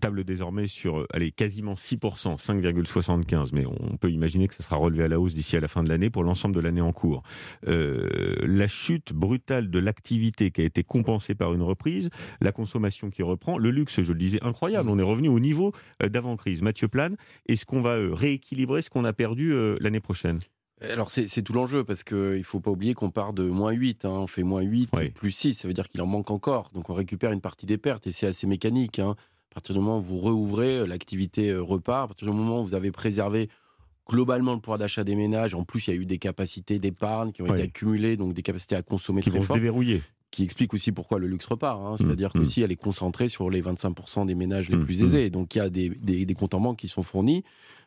table 0.00 0.24
désormais 0.24 0.66
sur 0.66 1.06
allez, 1.12 1.30
quasiment 1.30 1.74
6%, 1.74 2.38
5,75%, 2.38 3.50
mais 3.52 3.64
on 3.66 3.96
peut 3.96 4.10
imaginer 4.10 4.48
que 4.48 4.54
ça 4.54 4.62
sera 4.62 4.76
relevé 4.76 5.04
à 5.04 5.08
la 5.08 5.20
hausse 5.20 5.34
d'ici 5.34 5.56
à 5.56 5.60
la 5.60 5.68
fin 5.68 5.82
de 5.82 5.88
l'année 5.88 6.10
pour 6.10 6.24
l'ensemble 6.24 6.54
de 6.54 6.60
l'année 6.60 6.80
en 6.80 6.92
cours. 6.92 7.22
la 7.66 8.68
chute 8.68 9.12
brutale 9.12 9.70
de 9.70 9.78
l'activité 9.78 10.50
qui 10.50 10.62
a 10.62 10.64
été 10.64 10.82
compensée 10.82 11.34
par 11.34 11.52
une 11.52 11.62
reprise, 11.62 12.10
la 12.40 12.52
consommation 12.52 13.10
qui 13.10 13.22
reprend, 13.22 13.58
le 13.58 13.70
luxe, 13.70 14.00
je 14.02 14.12
le 14.12 14.18
disais, 14.18 14.38
incroyable, 14.42 14.88
on 14.88 14.98
est 14.98 15.02
revenu 15.02 15.28
au 15.28 15.40
niveau 15.40 15.72
d'avant-crise. 16.02 16.62
Mathieu 16.62 16.88
Plane, 16.88 17.16
est-ce 17.46 17.64
qu'on 17.64 17.80
va 17.80 17.96
rééquilibrer 18.12 18.82
ce 18.82 18.90
qu'on 18.90 19.04
a 19.04 19.12
perdu 19.12 19.54
l'année 19.80 20.00
prochaine? 20.00 20.38
Alors 20.82 21.10
c'est 21.10 21.42
tout 21.42 21.52
l'enjeu 21.52 21.84
parce 21.84 22.04
qu'il 22.04 22.16
ne 22.16 22.42
faut 22.42 22.60
pas 22.60 22.70
oublier 22.70 22.94
qu'on 22.94 23.10
part 23.10 23.32
de 23.32 23.44
moins 23.48 23.72
8, 23.72 24.04
hein. 24.04 24.10
on 24.10 24.26
fait 24.26 24.42
moins 24.42 24.62
8 24.62 24.90
plus 25.14 25.30
6, 25.30 25.54
ça 25.54 25.68
veut 25.68 25.74
dire 25.74 25.88
qu'il 25.88 26.00
en 26.00 26.06
manque 26.06 26.30
encore. 26.30 26.70
Donc 26.74 26.90
on 26.90 26.94
récupère 26.94 27.32
une 27.32 27.40
partie 27.40 27.66
des 27.66 27.78
pertes 27.78 28.06
et 28.06 28.12
c'est 28.12 28.26
assez 28.26 28.46
mécanique. 28.46 28.98
Hein. 28.98 29.14
À 29.50 29.54
partir 29.54 29.74
du 29.74 29.80
moment 29.80 29.98
où 29.98 30.02
vous 30.02 30.16
rouvrez, 30.16 30.78
euh, 30.78 30.86
l'activité 30.86 31.50
euh, 31.50 31.60
repart. 31.60 32.04
À 32.04 32.06
partir 32.08 32.28
du 32.28 32.32
moment 32.32 32.60
où 32.60 32.64
vous 32.64 32.74
avez 32.74 32.92
préservé 32.92 33.48
globalement 34.08 34.54
le 34.54 34.60
pouvoir 34.60 34.78
d'achat 34.78 35.04
des 35.04 35.16
ménages, 35.16 35.54
en 35.54 35.64
plus 35.64 35.86
il 35.86 35.94
y 35.94 35.98
a 35.98 36.00
eu 36.00 36.06
des 36.06 36.18
capacités 36.18 36.78
d'épargne 36.78 37.32
qui 37.32 37.42
ont 37.42 37.46
été 37.46 37.62
accumulées, 37.62 38.16
donc 38.16 38.32
des 38.32 38.42
capacités 38.42 38.76
à 38.76 38.82
consommer 38.82 39.22
qui 39.22 39.30
très 39.30 39.40
vont 39.40 39.54
déverrouiller 39.54 40.02
qui 40.30 40.44
explique 40.44 40.72
aussi 40.74 40.92
pourquoi 40.92 41.18
le 41.18 41.26
luxe 41.26 41.46
repart. 41.46 41.80
Hein. 41.80 41.96
C'est-à-dire 41.98 42.30
mmh, 42.34 42.38
que 42.38 42.44
si 42.44 42.62
elle 42.62 42.70
est 42.70 42.76
concentrée 42.76 43.28
sur 43.28 43.50
les 43.50 43.62
25% 43.62 44.26
des 44.26 44.34
ménages 44.34 44.68
les 44.68 44.76
mmh, 44.76 44.84
plus 44.84 45.02
aisés, 45.02 45.30
donc 45.30 45.54
il 45.54 45.58
y 45.58 45.60
a 45.60 45.68
des, 45.68 45.88
des, 45.88 46.24
des 46.24 46.34
comptes 46.34 46.54
en 46.54 46.60
banque 46.60 46.78
qui 46.78 46.88
sont 46.88 47.02
fournis. 47.02 47.42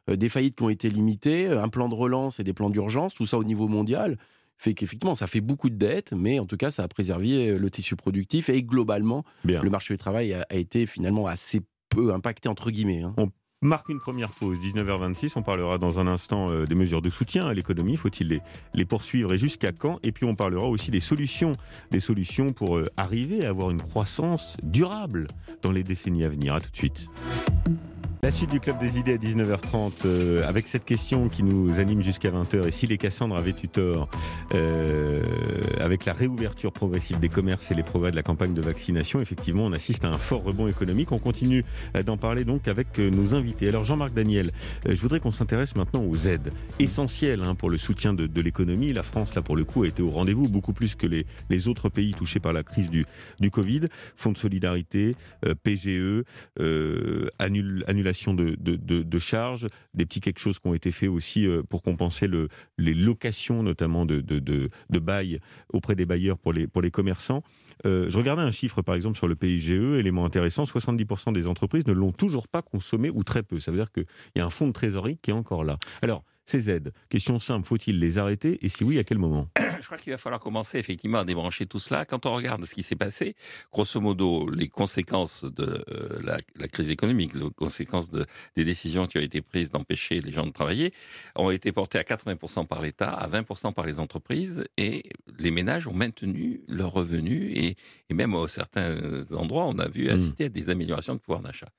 Euh, 0.09 0.15
des 0.15 0.29
faillites 0.29 0.55
qui 0.55 0.63
ont 0.63 0.69
été 0.69 0.89
limitées, 0.89 1.47
un 1.47 1.69
plan 1.69 1.89
de 1.89 1.95
relance 1.95 2.39
et 2.39 2.43
des 2.43 2.53
plans 2.53 2.69
d'urgence, 2.69 3.13
tout 3.13 3.25
ça 3.25 3.37
au 3.37 3.43
niveau 3.43 3.67
mondial 3.67 4.17
fait 4.57 4.73
qu'effectivement, 4.73 5.15
ça 5.15 5.27
fait 5.27 5.41
beaucoup 5.41 5.69
de 5.69 5.75
dettes, 5.75 6.13
mais 6.13 6.39
en 6.39 6.45
tout 6.45 6.57
cas, 6.57 6.71
ça 6.71 6.83
a 6.83 6.87
préservé 6.87 7.49
euh, 7.49 7.57
le 7.57 7.69
tissu 7.69 7.95
productif 7.95 8.49
et 8.49 8.63
globalement, 8.63 9.23
le 9.43 9.69
marché 9.69 9.93
du 9.93 9.97
travail 9.97 10.33
a, 10.33 10.45
été 10.51 10.85
finalement 10.85 11.27
assez 11.27 11.61
peu 11.89 12.13
impacté, 12.13 12.49
entre 12.49 12.71
guillemets. 12.71 13.01
Hein. 13.01 13.13
On 13.17 13.31
marque 13.61 13.89
une 13.89 13.99
première 13.99 14.31
pause, 14.31 14.57
19h26. 14.59 15.33
On 15.35 15.41
parlera 15.41 15.77
dans 15.77 15.99
un 15.99 16.07
instant 16.07 16.49
euh, 16.49 16.65
des 16.65 16.75
mesures 16.75 17.01
de 17.01 17.09
soutien 17.09 17.47
à 17.47 17.53
l'économie. 17.53 17.97
Faut-il 17.97 18.27
les, 18.27 18.41
les, 18.73 18.85
poursuivre 18.85 19.33
et 19.33 19.37
jusqu'à 19.37 19.71
quand? 19.71 19.99
Et 20.03 20.11
puis 20.11 20.25
on 20.25 20.35
parlera 20.35 20.67
aussi 20.67 20.91
des 20.91 20.99
solutions, 20.99 21.53
des 21.91 21.99
solutions 21.99 22.51
pour 22.51 22.79
arriver 22.97 23.45
à 23.45 23.49
avoir 23.49 23.71
une 23.71 23.81
croissance 23.81 24.57
durable 24.63 25.27
dans 25.61 25.71
les 25.71 25.83
décennies 25.83 26.23
à 26.23 26.29
venir. 26.29 26.55
À 26.55 26.61
tout 26.61 26.71
de 26.71 26.75
suite. 26.75 27.09
La 28.23 28.31
suite 28.31 28.51
du 28.51 28.61
Club 28.61 28.79
des 28.79 28.97
idées 28.99 29.15
à 29.15 29.17
19h30 29.17 29.91
euh, 30.05 30.47
avec 30.47 30.69
cette 30.69 30.85
question 30.85 31.27
qui 31.27 31.43
nous 31.43 31.81
anime 31.81 32.01
jusqu'à 32.01 32.29
20h 32.29 32.69
et 32.69 32.71
si 32.71 32.87
les 32.87 32.97
Cassandres 32.97 33.35
avaient 33.35 33.53
eu 33.61 33.67
tort 33.67 34.07
euh, 34.53 35.21
avec 35.77 36.05
la 36.05 36.13
réouverture 36.13 36.71
progressive 36.71 37.19
des 37.19 37.27
commerces 37.27 37.69
et 37.71 37.73
les 37.73 37.83
progrès 37.83 38.11
de 38.11 38.15
la 38.15 38.23
campagne 38.23 38.53
de 38.53 38.61
vaccination, 38.61 39.19
effectivement 39.19 39.65
on 39.65 39.73
assiste 39.73 40.05
à 40.05 40.07
un 40.07 40.17
fort 40.17 40.41
rebond 40.41 40.69
économique. 40.69 41.11
On 41.11 41.19
continue 41.19 41.65
euh, 41.97 42.01
d'en 42.01 42.15
parler 42.15 42.45
donc 42.45 42.69
avec 42.69 42.97
nos 42.97 43.35
invités. 43.35 43.67
Alors 43.67 43.83
Jean-Marc 43.83 44.13
Daniel, 44.13 44.51
je 44.87 45.01
voudrais 45.01 45.19
qu'on 45.19 45.33
s'intéresse 45.33 45.75
maintenant 45.75 46.05
aux 46.05 46.15
aides 46.15 46.53
essentielles 46.79 47.43
hein, 47.43 47.55
pour 47.55 47.69
le 47.69 47.77
soutien 47.77 48.13
de, 48.13 48.41
l'économie. 48.41 48.93
La 48.93 49.03
France 49.03 49.35
là 49.35 49.41
pour 49.41 49.57
le 49.57 49.65
coup 49.65 49.83
a 49.83 49.87
été 49.87 50.01
au 50.01 50.11
rendez-vous 50.11 50.47
beaucoup 50.47 50.71
plus 50.71 50.95
que 50.95 51.07
les, 51.07 51.25
les 51.49 51.67
autres 51.67 51.89
pays 51.89 52.11
touchés 52.11 52.39
par 52.39 52.53
la 52.53 52.63
crise 52.63 52.89
du, 52.89 53.05
du 53.41 53.51
Covid. 53.51 53.81
Fonds 54.15 54.31
de 54.31 54.37
solidarité, 54.37 55.17
PGE, 55.63 56.23
annulation 57.39 58.12
de, 58.33 59.19
charges, 59.19 59.67
des 59.93 60.05
petits 60.05 60.21
quelque 60.21 60.39
chose 60.39 60.59
qui 60.59 60.67
ont 60.67 60.73
été 60.73 60.91
faits 60.91 61.09
aussi 61.09 61.45
euh, 61.45 61.63
pour 61.63 61.81
compenser 61.81 62.27
le, 62.27 62.49
les 62.77 62.93
locations, 62.93 63.63
notamment 63.63 64.05
de, 64.05 64.21
bail 64.89 65.39
auprès 65.71 65.95
des 65.95 66.05
bailleurs 66.05 66.37
pour 66.37 66.53
les, 66.53 66.67
pour 66.67 66.81
les 66.81 66.91
commerçants. 66.91 67.43
Euh, 67.85 68.09
je 68.09 68.17
regardais 68.17 68.41
un 68.41 68.51
chiffre, 68.51 68.81
par 68.81 68.95
exemple, 68.95 69.17
sur 69.17 69.27
le 69.27 69.35
PIGE, 69.35 69.71
élément 69.71 70.25
intéressant, 70.25 70.63
70% 70.63 71.33
des 71.33 71.47
entreprises 71.47 71.85
ne 71.85 71.93
l'ont 71.93 72.11
toujours 72.11 72.47
pas 72.47 72.61
consommé 72.61 73.09
ou 73.09 73.23
très 73.23 73.43
peu. 73.43 73.59
Ça 73.59 73.71
veut 73.71 73.77
dire 73.77 73.91
qu'il 73.91 74.05
y 74.35 74.39
a 74.39 74.45
un 74.45 74.49
fonds 74.49 74.67
de 74.67 74.73
trésorerie 74.73 75.17
qui 75.21 75.31
est 75.31 75.33
encore 75.33 75.63
là. 75.63 75.77
Alors, 76.01 76.23
ces 76.45 76.69
aides, 76.69 76.93
question 77.09 77.39
simple, 77.39 77.65
faut-il 77.65 77.99
les 77.99 78.17
arrêter 78.17 78.63
et 78.65 78.69
si 78.69 78.83
oui, 78.83 78.99
à 78.99 79.03
quel 79.03 79.17
moment 79.17 79.49
Je 79.79 79.85
crois 79.85 79.97
qu'il 79.97 80.11
va 80.11 80.17
falloir 80.17 80.39
commencer 80.39 80.77
effectivement 80.77 81.19
à 81.19 81.25
débrancher 81.25 81.65
tout 81.65 81.79
cela. 81.79 82.05
Quand 82.05 82.25
on 82.25 82.33
regarde 82.33 82.65
ce 82.65 82.73
qui 82.73 82.83
s'est 82.83 82.95
passé, 82.95 83.35
grosso 83.71 83.99
modo, 83.99 84.49
les 84.49 84.67
conséquences 84.69 85.43
de 85.43 85.83
euh, 85.89 86.21
la, 86.55 86.67
crise 86.67 86.89
économique, 86.89 87.33
les 87.35 87.49
conséquences 87.51 88.09
de, 88.09 88.25
des 88.55 88.65
décisions 88.65 89.07
qui 89.07 89.17
ont 89.17 89.21
été 89.21 89.41
prises 89.41 89.71
d'empêcher 89.71 90.19
les 90.19 90.31
gens 90.31 90.45
de 90.45 90.51
travailler, 90.51 90.93
ont 91.35 91.51
été 91.51 91.71
portées 91.71 91.97
à 91.97 92.03
80% 92.03 92.67
par 92.67 92.81
l'État, 92.81 93.09
à 93.09 93.27
20% 93.27 93.73
par 93.73 93.85
les 93.85 93.99
entreprises 93.99 94.65
et 94.77 95.03
les 95.39 95.51
ménages 95.51 95.87
ont 95.87 95.93
maintenu 95.93 96.61
leurs 96.67 96.91
revenus 96.91 97.51
et, 97.55 97.75
même 98.13 98.35
à 98.35 98.47
certains 98.47 99.23
endroits, 99.33 99.65
on 99.65 99.79
a 99.79 99.87
vu 99.87 100.07
mmh. 100.07 100.15
assister 100.15 100.45
à 100.45 100.49
des 100.49 100.69
améliorations 100.69 101.15
de 101.15 101.19
pouvoir 101.19 101.41
d'achat. 101.41 101.69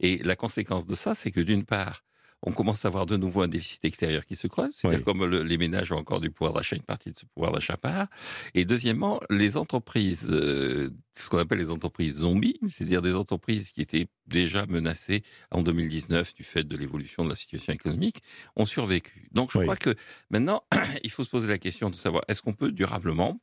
Et 0.00 0.18
la 0.18 0.36
conséquence 0.36 0.86
de 0.86 0.94
ça, 0.94 1.14
c'est 1.14 1.30
que 1.30 1.40
d'une 1.40 1.64
part, 1.64 2.02
on 2.42 2.52
commence 2.52 2.84
à 2.84 2.88
avoir 2.88 3.06
de 3.06 3.16
nouveau 3.16 3.42
un 3.42 3.48
déficit 3.48 3.84
extérieur 3.84 4.24
qui 4.24 4.36
se 4.36 4.46
creuse. 4.46 4.72
C'est-à-dire 4.76 5.04
comme 5.04 5.24
les 5.24 5.58
ménages 5.58 5.92
ont 5.92 5.96
encore 5.96 6.20
du 6.20 6.30
pouvoir 6.30 6.54
d'achat, 6.54 6.76
une 6.76 6.82
partie 6.82 7.10
de 7.10 7.16
ce 7.16 7.26
pouvoir 7.26 7.52
d'achat 7.52 7.76
part. 7.76 8.06
Et 8.54 8.64
deuxièmement, 8.64 9.20
les 9.28 9.56
entreprises, 9.56 10.28
euh, 10.30 10.90
ce 11.14 11.28
qu'on 11.28 11.38
appelle 11.38 11.58
les 11.58 11.70
entreprises 11.70 12.18
zombies, 12.18 12.60
c'est-à-dire 12.68 13.02
des 13.02 13.14
entreprises 13.14 13.72
qui 13.72 13.80
étaient 13.80 14.06
déjà 14.26 14.66
menacées 14.66 15.22
en 15.50 15.62
2019 15.62 16.34
du 16.34 16.44
fait 16.44 16.64
de 16.64 16.76
l'évolution 16.76 17.24
de 17.24 17.28
la 17.28 17.36
situation 17.36 17.72
économique, 17.72 18.22
ont 18.54 18.64
survécu. 18.64 19.28
Donc 19.32 19.50
je 19.52 19.58
crois 19.58 19.76
que 19.76 19.94
maintenant, 20.30 20.62
il 21.02 21.10
faut 21.10 21.24
se 21.24 21.30
poser 21.30 21.48
la 21.48 21.58
question 21.58 21.90
de 21.90 21.96
savoir 21.96 22.22
est-ce 22.28 22.42
qu'on 22.42 22.54
peut 22.54 22.70
durablement 22.70 23.40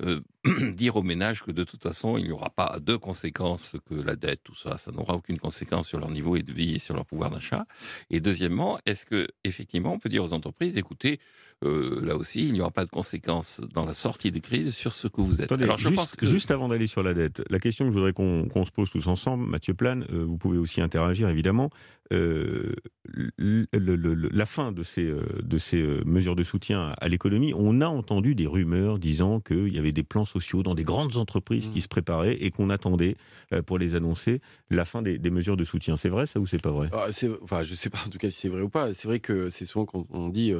euh, 0.00 0.20
dire 0.72 0.96
aux 0.96 1.02
ménages 1.02 1.42
que 1.42 1.50
de 1.50 1.64
toute 1.64 1.82
façon, 1.82 2.16
il 2.18 2.24
n'y 2.24 2.30
aura 2.32 2.50
pas 2.50 2.78
de 2.80 2.96
conséquences, 2.96 3.76
que 3.88 3.94
la 3.94 4.16
dette, 4.16 4.42
tout 4.44 4.54
ça, 4.54 4.78
ça 4.78 4.92
n'aura 4.92 5.14
aucune 5.14 5.38
conséquence 5.38 5.88
sur 5.88 5.98
leur 5.98 6.10
niveau 6.10 6.38
de 6.38 6.52
vie 6.52 6.74
et 6.74 6.78
sur 6.78 6.94
leur 6.94 7.06
pouvoir 7.06 7.30
d'achat. 7.30 7.66
Et 8.10 8.20
deuxièmement, 8.20 8.78
est-ce 8.86 9.04
que 9.04 9.28
effectivement, 9.44 9.92
on 9.92 9.98
peut 9.98 10.08
dire 10.08 10.24
aux 10.24 10.32
entreprises, 10.32 10.76
écoutez, 10.76 11.20
euh, 11.64 12.00
là 12.04 12.16
aussi, 12.16 12.46
il 12.46 12.52
n'y 12.52 12.60
aura 12.60 12.70
pas 12.70 12.84
de 12.84 12.90
conséquences 12.90 13.60
dans 13.74 13.84
la 13.84 13.92
sortie 13.92 14.30
de 14.30 14.38
crise 14.38 14.74
sur 14.74 14.92
ce 14.92 15.08
que 15.08 15.20
vous 15.20 15.40
êtes. 15.40 15.50
Alors, 15.50 15.76
je 15.76 15.88
juste, 15.88 15.96
pense 15.96 16.14
que... 16.14 16.24
juste 16.24 16.52
avant 16.52 16.68
d'aller 16.68 16.86
sur 16.86 17.02
la 17.02 17.14
dette, 17.14 17.42
la 17.50 17.58
question 17.58 17.84
que 17.86 17.90
je 17.90 17.96
voudrais 17.96 18.12
qu'on 18.12 18.64
se 18.64 18.70
pose 18.70 18.90
tous 18.90 19.08
ensemble, 19.08 19.44
Mathieu 19.44 19.74
Plane, 19.74 20.06
euh, 20.12 20.24
vous 20.24 20.38
pouvez 20.38 20.58
aussi 20.58 20.80
interagir 20.80 21.28
évidemment. 21.28 21.70
Euh, 22.10 22.74
la 23.36 24.46
fin 24.46 24.72
de 24.72 24.82
ces, 24.82 25.12
de 25.42 25.58
ces 25.58 25.82
mesures 26.06 26.36
de 26.36 26.42
soutien 26.42 26.94
à 26.98 27.08
l'économie, 27.08 27.52
on 27.54 27.82
a 27.82 27.86
entendu 27.86 28.34
des 28.34 28.46
rumeurs 28.46 28.98
disant 28.98 29.40
qu'il 29.40 29.68
y 29.68 29.78
avait 29.78 29.92
des 29.92 30.04
plans 30.04 30.24
sociaux 30.24 30.62
dans 30.62 30.74
des 30.74 30.84
grandes 30.84 31.18
entreprises 31.18 31.68
qui 31.68 31.80
mmh. 31.80 31.82
se 31.82 31.88
préparaient 31.88 32.34
et 32.34 32.50
qu'on 32.50 32.70
attendait 32.70 33.16
pour 33.66 33.76
les 33.76 33.94
annoncer 33.94 34.40
la 34.70 34.86
fin 34.86 35.02
des, 35.02 35.18
mesures 35.30 35.58
de 35.58 35.64
soutien. 35.64 35.98
C'est 35.98 36.08
vrai 36.08 36.26
ça 36.26 36.40
ou 36.40 36.46
c'est 36.46 36.62
pas 36.62 36.70
vrai? 36.70 36.88
Ah, 36.92 37.08
enfin, 37.42 37.62
Je 37.62 37.72
ne 37.72 37.76
sais 37.76 37.90
pas 37.90 37.98
en 38.06 38.08
tout 38.08 38.18
cas 38.18 38.30
si 38.30 38.38
c'est 38.38 38.48
vrai 38.48 38.62
ou 38.62 38.70
pas. 38.70 38.94
C'est 38.94 39.06
vrai 39.08 39.20
que 39.20 39.50
c'est 39.50 39.66
souvent 39.66 39.84
qu'on 39.84 40.30
dit 40.30 40.54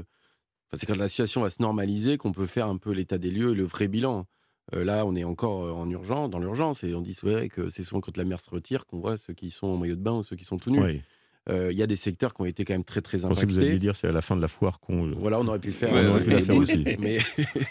c'est 0.75 0.87
quand 0.87 0.97
la 0.97 1.09
situation 1.09 1.43
va 1.43 1.51
se 1.51 1.63
normaliser 1.63 2.19
qu'on 2.19 2.33
peut 2.33 2.47
faire 2.47 2.67
un 2.67 2.77
peu 2.77 2.93
l'état 2.93 3.19
des 3.19 3.31
lieux 3.31 3.53
et 3.53 3.55
le 3.55 3.65
vrai 3.65 3.89
bilan. 3.89 4.27
Euh, 4.75 4.85
là, 4.85 5.07
on 5.07 5.15
est 5.17 5.25
encore 5.25 5.65
euh, 5.65 5.73
en 5.73 5.89
urgence, 5.89 6.29
dans 6.29 6.39
l'urgence, 6.39 6.85
et 6.85 6.95
on 6.95 7.01
dit 7.01 7.17
vrai 7.23 7.49
que 7.49 7.71
c'est 7.71 7.83
souvent 7.83 8.01
quand 8.01 8.17
la 8.17 8.25
mer 8.25 8.39
se 8.39 8.51
retire 8.51 8.87
qu'on 8.87 8.99
voit 8.99 9.17
ceux 9.17 9.33
qui 9.33 9.51
sont 9.51 9.67
en 9.67 9.77
maillot 9.79 9.97
de 9.97 10.03
bain 10.03 10.17
ou 10.17 10.23
ceux 10.23 10.37
qui 10.37 10.45
sont 10.45 10.59
tout 10.59 10.71
nus. 10.71 11.03
Euh, 11.49 11.73
il 11.73 11.79
y 11.79 11.83
a 11.83 11.87
des 11.87 11.97
secteurs 11.97 12.35
qui 12.35 12.43
ont 12.43 12.45
été 12.45 12.67
quand 12.67 12.75
même 12.75 12.85
très 12.85 13.01
très 13.01 13.25
impactés. 13.25 13.41
Je 13.41 13.47
que 13.47 13.53
vous 13.53 13.59
alliez 13.59 13.79
dire 13.79 13.97
c'est 13.97 14.09
à 14.09 14.13
la 14.13 14.21
fin 14.21 14.37
de 14.37 14.43
la 14.43 14.49
foire 14.49 14.81
qu'on. 14.81 15.13
Voilà, 15.13 15.41
on 15.41 15.49
aurait 15.49 15.59
pu 15.59 15.69
le 15.69 15.73
faire. 15.73 15.95
on 15.95 16.11
aurait 16.11 16.23
pu 16.23 16.29
la 16.29 16.43
faire 16.43 16.57
aussi. 16.57 16.85
Mais 16.99 17.21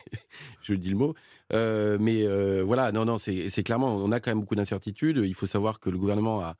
je 0.63 0.73
dis 0.73 0.89
le 0.89 0.95
mot. 0.95 1.13
mais 1.51 2.25
voilà, 2.63 2.91
non, 2.91 3.05
non, 3.05 3.19
c'est 3.19 3.63
clairement, 3.63 3.95
on 3.95 4.11
a 4.11 4.19
quand 4.19 4.31
même 4.31 4.39
beaucoup 4.39 4.55
d'incertitudes. 4.55 5.21
Il 5.23 5.35
faut 5.35 5.45
savoir 5.45 5.79
que 5.79 5.91
le 5.91 5.99
gouvernement 5.99 6.41
a 6.41 6.55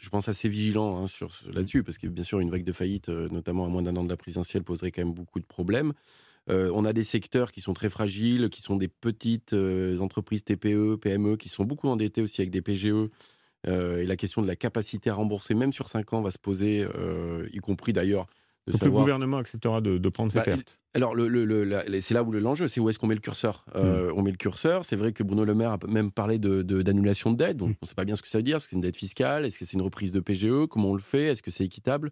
je 0.00 0.08
pense, 0.08 0.28
assez 0.28 0.48
vigilant 0.48 1.02
hein, 1.02 1.06
sur, 1.06 1.30
là-dessus, 1.52 1.82
parce 1.82 1.98
que 1.98 2.06
bien 2.06 2.24
sûr, 2.24 2.40
une 2.40 2.50
vague 2.50 2.64
de 2.64 2.72
faillite, 2.72 3.08
euh, 3.08 3.28
notamment 3.30 3.64
à 3.64 3.68
moins 3.68 3.82
d'un 3.82 3.96
an 3.96 4.04
de 4.04 4.08
la 4.08 4.16
présidentielle, 4.16 4.64
poserait 4.64 4.90
quand 4.90 5.02
même 5.02 5.14
beaucoup 5.14 5.40
de 5.40 5.44
problèmes. 5.44 5.92
Euh, 6.50 6.70
on 6.74 6.84
a 6.84 6.92
des 6.92 7.04
secteurs 7.04 7.52
qui 7.52 7.60
sont 7.60 7.74
très 7.74 7.90
fragiles, 7.90 8.48
qui 8.48 8.62
sont 8.62 8.76
des 8.76 8.88
petites 8.88 9.52
euh, 9.52 9.98
entreprises 9.98 10.44
TPE, 10.44 10.96
PME, 10.96 11.36
qui 11.36 11.48
sont 11.48 11.64
beaucoup 11.64 11.88
endettés 11.88 12.22
aussi 12.22 12.40
avec 12.40 12.50
des 12.50 12.62
PGE. 12.62 13.10
et 13.66 14.06
la 14.06 14.16
question 14.16 14.40
de 14.40 14.46
la 14.46 14.56
capacité 14.56 15.10
à 15.10 15.14
rembourser, 15.14 15.54
même 15.54 15.72
sur 15.72 15.88
5 15.88 16.12
ans, 16.14 16.22
va 16.22 16.30
se 16.30 16.38
poser, 16.38 16.86
y 17.52 17.58
compris 17.58 17.92
d'ailleurs 17.92 18.26
donc 18.70 18.82
le 18.82 18.90
gouvernement 18.90 19.38
acceptera 19.38 19.80
de, 19.80 20.08
prendre 20.08 20.32
ses 20.32 20.38
bah, 20.38 20.44
pertes. 20.44 20.78
Alors 20.94 21.14
le, 21.14 22.00
c'est 22.00 22.14
là 22.14 22.22
où 22.22 22.32
l'enjeu, 22.32 22.68
c'est 22.68 22.80
où 22.80 22.88
est-ce 22.88 22.98
qu'on 22.98 23.06
met 23.06 23.14
le 23.14 23.20
curseur. 23.20 23.64
Euh, 23.76 24.10
hmm. 24.10 24.18
On 24.18 24.22
met 24.22 24.30
le 24.30 24.36
curseur. 24.36 24.84
C'est 24.84 24.96
vrai 24.96 25.12
que 25.12 25.22
Bruno 25.22 25.44
Le 25.44 25.54
Maire 25.54 25.72
a 25.72 25.78
même 25.86 26.10
parlé 26.10 26.38
d'annulation 26.38 27.32
de, 27.32 27.36
dette. 27.36 27.56
Donc 27.56 27.70
hmm. 27.70 27.74
on 27.82 27.84
ne 27.84 27.88
sait 27.88 27.94
pas 27.94 28.04
bien 28.04 28.16
ce 28.16 28.22
que 28.22 28.28
ça 28.28 28.38
veut 28.38 28.42
dire. 28.42 28.56
Est-ce 28.56 28.64
que 28.64 28.70
c'est 28.70 28.76
une 28.76 28.82
dette 28.82 28.96
fiscale? 28.96 29.44
Est-ce 29.44 29.58
que 29.58 29.64
c'est 29.64 29.74
une 29.74 29.82
reprise 29.82 30.12
de 30.12 30.20
PGE 30.20 30.66
Comment 30.68 30.90
on 30.90 30.94
le 30.94 31.00
fait? 31.00 31.24
Est-ce 31.24 31.42
que 31.42 31.50
c'est 31.50 31.64
équitable? 31.64 32.10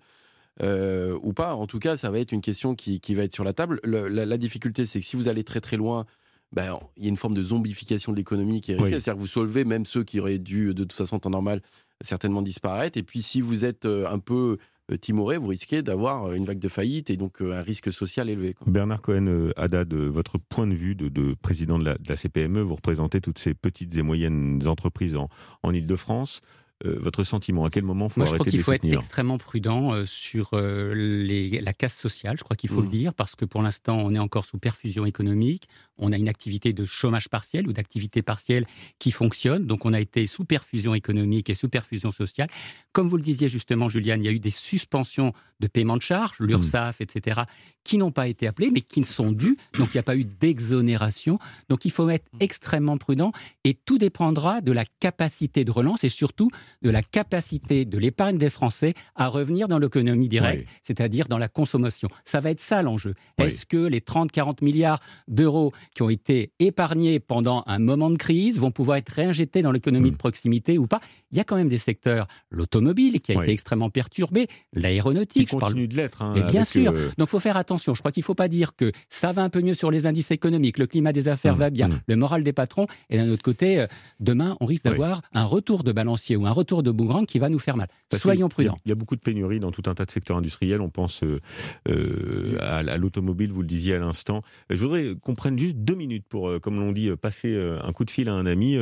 Euh, 0.62 1.18
ou 1.22 1.32
pas? 1.32 1.54
En 1.54 1.66
tout 1.66 1.78
cas, 1.78 1.96
ça 1.96 2.10
va 2.10 2.18
être 2.18 2.32
une 2.32 2.40
question 2.40 2.74
qui, 2.74 3.00
va 3.14 3.24
être 3.24 3.34
sur 3.34 3.44
la 3.44 3.52
table. 3.52 3.80
La, 3.84 4.38
difficulté, 4.38 4.86
c'est 4.86 5.00
que 5.00 5.06
si 5.06 5.16
vous 5.16 5.28
allez 5.28 5.44
très 5.44 5.60
très 5.60 5.76
loin, 5.76 6.06
ben, 6.52 6.78
il 6.96 7.04
y 7.04 7.06
a 7.06 7.08
une 7.10 7.16
forme 7.16 7.34
de 7.34 7.42
zombification 7.42 8.12
de 8.12 8.16
l'économie 8.16 8.60
qui 8.60 8.72
est 8.72 8.76
risquée. 8.76 8.98
C'est-à-dire 8.98 9.14
que 9.14 9.20
vous 9.20 9.26
solvez 9.26 9.64
même 9.64 9.84
ceux 9.84 10.04
qui 10.04 10.20
auraient 10.20 10.38
dû, 10.38 10.68
de 10.68 10.84
toute 10.84 10.92
façon, 10.92 11.16
en 11.16 11.18
temps 11.18 11.30
normal, 11.30 11.60
certainement 12.00 12.42
disparaître. 12.42 12.98
Et 12.98 13.02
puis 13.02 13.22
si 13.22 13.40
vous 13.40 13.64
êtes 13.64 13.86
euh, 13.86 14.08
un 14.08 14.18
peu 14.18 14.58
timoré, 15.00 15.36
vous 15.36 15.48
risquez 15.48 15.82
d'avoir 15.82 16.26
euh, 16.26 16.34
une 16.34 16.44
vague 16.44 16.58
de 16.58 16.68
faillite 16.68 17.10
et 17.10 17.16
donc 17.16 17.42
euh, 17.42 17.58
un 17.58 17.60
risque 17.60 17.92
social 17.92 18.30
élevé. 18.30 18.54
Bernard 18.66 19.02
Cohen, 19.02 19.50
Haddad, 19.56 19.92
votre 19.92 20.38
point 20.38 20.66
de 20.66 20.74
vue 20.74 20.94
de, 20.94 21.34
président 21.34 21.78
de 21.78 21.84
la, 21.84 22.16
CPME, 22.16 22.60
vous 22.60 22.76
représentez 22.76 23.20
toutes 23.20 23.38
ces 23.38 23.54
petites 23.54 23.96
et 23.96 24.02
moyennes 24.02 24.62
entreprises 24.66 25.16
en, 25.16 25.28
en 25.62 25.72
Ile-de-France. 25.72 26.42
Euh, 26.84 26.98
votre 27.00 27.24
sentiment 27.24 27.64
À 27.64 27.70
quel 27.70 27.84
moment 27.84 28.10
faut 28.10 28.20
Moi, 28.20 28.26
je 28.26 28.34
crois 28.34 28.44
qu'il 28.44 28.62
faut 28.62 28.72
être 28.72 28.84
extrêmement 28.84 29.38
prudent 29.38 29.94
euh, 29.94 30.04
sur 30.04 30.50
euh, 30.52 30.92
les, 30.94 31.62
la 31.62 31.72
casse 31.72 31.96
sociale. 31.96 32.36
Je 32.36 32.44
crois 32.44 32.54
qu'il 32.54 32.68
faut 32.68 32.82
le 32.82 32.88
mmh. 32.88 32.90
dire 32.90 33.14
parce 33.14 33.34
que 33.34 33.46
pour 33.46 33.62
l'instant, 33.62 33.96
on 33.96 34.14
est 34.14 34.18
encore 34.18 34.44
sous 34.44 34.58
perfusion 34.58 35.06
économique. 35.06 35.68
On 35.96 36.12
a 36.12 36.18
une 36.18 36.28
activité 36.28 36.74
de 36.74 36.84
chômage 36.84 37.30
partiel 37.30 37.66
ou 37.66 37.72
d'activité 37.72 38.20
partielle 38.20 38.66
qui 38.98 39.10
fonctionne. 39.10 39.64
Donc, 39.64 39.86
on 39.86 39.94
a 39.94 40.00
été 40.00 40.26
sous 40.26 40.44
perfusion 40.44 40.94
économique 40.94 41.48
et 41.48 41.54
sous 41.54 41.70
perfusion 41.70 42.12
sociale. 42.12 42.48
Comme 42.92 43.08
vous 43.08 43.16
le 43.16 43.22
disiez 43.22 43.48
justement, 43.48 43.88
Juliane, 43.88 44.22
il 44.22 44.26
y 44.26 44.28
a 44.28 44.32
eu 44.32 44.40
des 44.40 44.50
suspensions 44.50 45.32
de 45.60 45.68
paiement 45.68 45.96
de 45.96 46.02
charges, 46.02 46.38
mmh. 46.40 46.44
l'URSSAF, 46.44 47.00
etc., 47.00 47.40
qui 47.84 47.96
n'ont 47.96 48.12
pas 48.12 48.28
été 48.28 48.46
appelées, 48.46 48.70
mais 48.70 48.82
qui 48.82 49.00
ne 49.00 49.06
sont 49.06 49.32
dues. 49.32 49.56
Donc, 49.78 49.94
il 49.94 49.96
n'y 49.96 50.00
a 50.00 50.02
pas 50.02 50.16
eu 50.16 50.24
d'exonération. 50.24 51.38
Donc, 51.70 51.86
il 51.86 51.90
faut 51.90 52.10
être 52.10 52.26
mmh. 52.34 52.38
extrêmement 52.40 52.98
prudent 52.98 53.32
et 53.64 53.72
tout 53.72 53.96
dépendra 53.96 54.60
de 54.60 54.72
la 54.72 54.84
capacité 55.00 55.64
de 55.64 55.70
relance 55.70 56.04
et 56.04 56.10
surtout 56.10 56.50
de 56.82 56.90
la 56.90 57.02
capacité 57.02 57.84
de 57.84 57.98
l'épargne 57.98 58.38
des 58.38 58.50
Français 58.50 58.94
à 59.14 59.28
revenir 59.28 59.68
dans 59.68 59.78
l'économie 59.78 60.28
directe, 60.28 60.66
c'est-à-dire 60.82 61.28
dans 61.28 61.38
la 61.38 61.48
consommation. 61.48 62.08
Ça 62.24 62.40
va 62.40 62.50
être 62.50 62.60
ça 62.60 62.82
l'enjeu. 62.82 63.14
Est-ce 63.38 63.66
que 63.66 63.76
les 63.76 64.00
30-40 64.00 64.64
milliards 64.64 65.00
d'euros 65.28 65.72
qui 65.94 66.02
ont 66.02 66.10
été 66.10 66.52
épargnés 66.58 67.20
pendant 67.20 67.62
un 67.66 67.78
moment 67.78 68.10
de 68.10 68.16
crise 68.16 68.58
vont 68.58 68.70
pouvoir 68.70 68.98
être 68.98 69.10
réinjectés 69.10 69.62
dans 69.62 69.72
l'économie 69.72 70.10
de 70.10 70.14
hmm. 70.14 70.18
proximité 70.18 70.78
ou 70.78 70.86
pas? 70.86 71.00
Il 71.30 71.36
y 71.36 71.40
a 71.40 71.44
quand 71.44 71.56
même 71.56 71.68
des 71.68 71.78
secteurs, 71.78 72.26
l'automobile 72.50 73.20
qui 73.20 73.32
a 73.32 73.42
été 73.42 73.52
extrêmement 73.52 73.90
perturbé, 73.90 74.46
l'aéronautique. 74.72 75.48
Qui 75.48 75.56
continue 75.56 75.88
de 75.88 75.96
l'être. 75.96 76.22
Hein, 76.22 76.34
bien 76.48 76.64
sûr. 76.64 76.92
Euh, 76.92 77.10
Donc 77.18 77.28
il 77.28 77.30
faut 77.30 77.40
faire 77.40 77.56
attention. 77.56 77.94
Je 77.94 78.00
crois 78.00 78.12
qu'il 78.12 78.22
ne 78.22 78.26
faut 78.26 78.34
pas 78.34 78.48
dire 78.48 78.74
que 78.76 78.92
ça 79.08 79.32
va 79.32 79.42
un 79.42 79.50
peu 79.50 79.60
mieux 79.60 79.74
sur 79.74 79.90
les 79.90 80.06
indices 80.06 80.30
économiques, 80.30 80.78
le 80.78 80.86
climat 80.86 81.12
des 81.12 81.28
affaires 81.28 81.56
hmm. 81.56 81.58
va 81.58 81.70
bien, 81.70 81.88
hmm. 81.88 82.00
le 82.06 82.16
moral 82.16 82.42
des 82.42 82.52
patrons, 82.52 82.86
et 83.10 83.18
d'un 83.18 83.30
autre 83.30 83.42
côté, 83.42 83.80
euh, 83.80 83.86
demain, 84.20 84.56
on 84.60 84.66
risque 84.66 84.84
d'avoir 84.84 85.22
un 85.32 85.44
retour 85.44 85.82
de 85.82 85.92
balancier 85.92 86.36
ou 86.36 86.46
un 86.46 86.52
retour 86.56 86.82
de 86.82 86.90
boomerang 86.90 87.26
qui 87.26 87.38
va 87.38 87.48
nous 87.48 87.58
faire 87.58 87.76
mal. 87.76 87.88
Soyons 88.12 88.48
prudents. 88.48 88.76
Il 88.84 88.88
y, 88.88 88.92
a 88.92 88.94
beaucoup 88.94 89.16
de 89.16 89.20
pénuries 89.20 89.60
dans 89.60 89.70
tout 89.70 89.82
un 89.86 89.94
tas 89.94 90.04
de 90.04 90.10
secteurs 90.10 90.36
industriels. 90.36 90.80
On 90.80 90.90
pense 90.90 91.22
euh, 91.22 91.40
euh, 91.88 92.56
à, 92.60 92.96
l'automobile, 92.96 93.52
vous 93.52 93.60
le 93.60 93.66
disiez 93.66 93.94
à 93.94 93.98
l'instant. 93.98 94.42
Je 94.70 94.82
voudrais 94.82 95.14
qu'on 95.22 95.34
prenne 95.34 95.58
juste 95.58 95.76
deux 95.76 95.94
minutes 95.94 96.26
pour, 96.28 96.48
euh, 96.48 96.58
comme 96.58 96.78
l'on 96.78 96.92
dit, 96.92 97.10
passer 97.16 97.56
un 97.56 97.92
coup 97.92 98.04
de 98.04 98.10
fil 98.10 98.28
à 98.28 98.32
un 98.32 98.46
ami. 98.46 98.76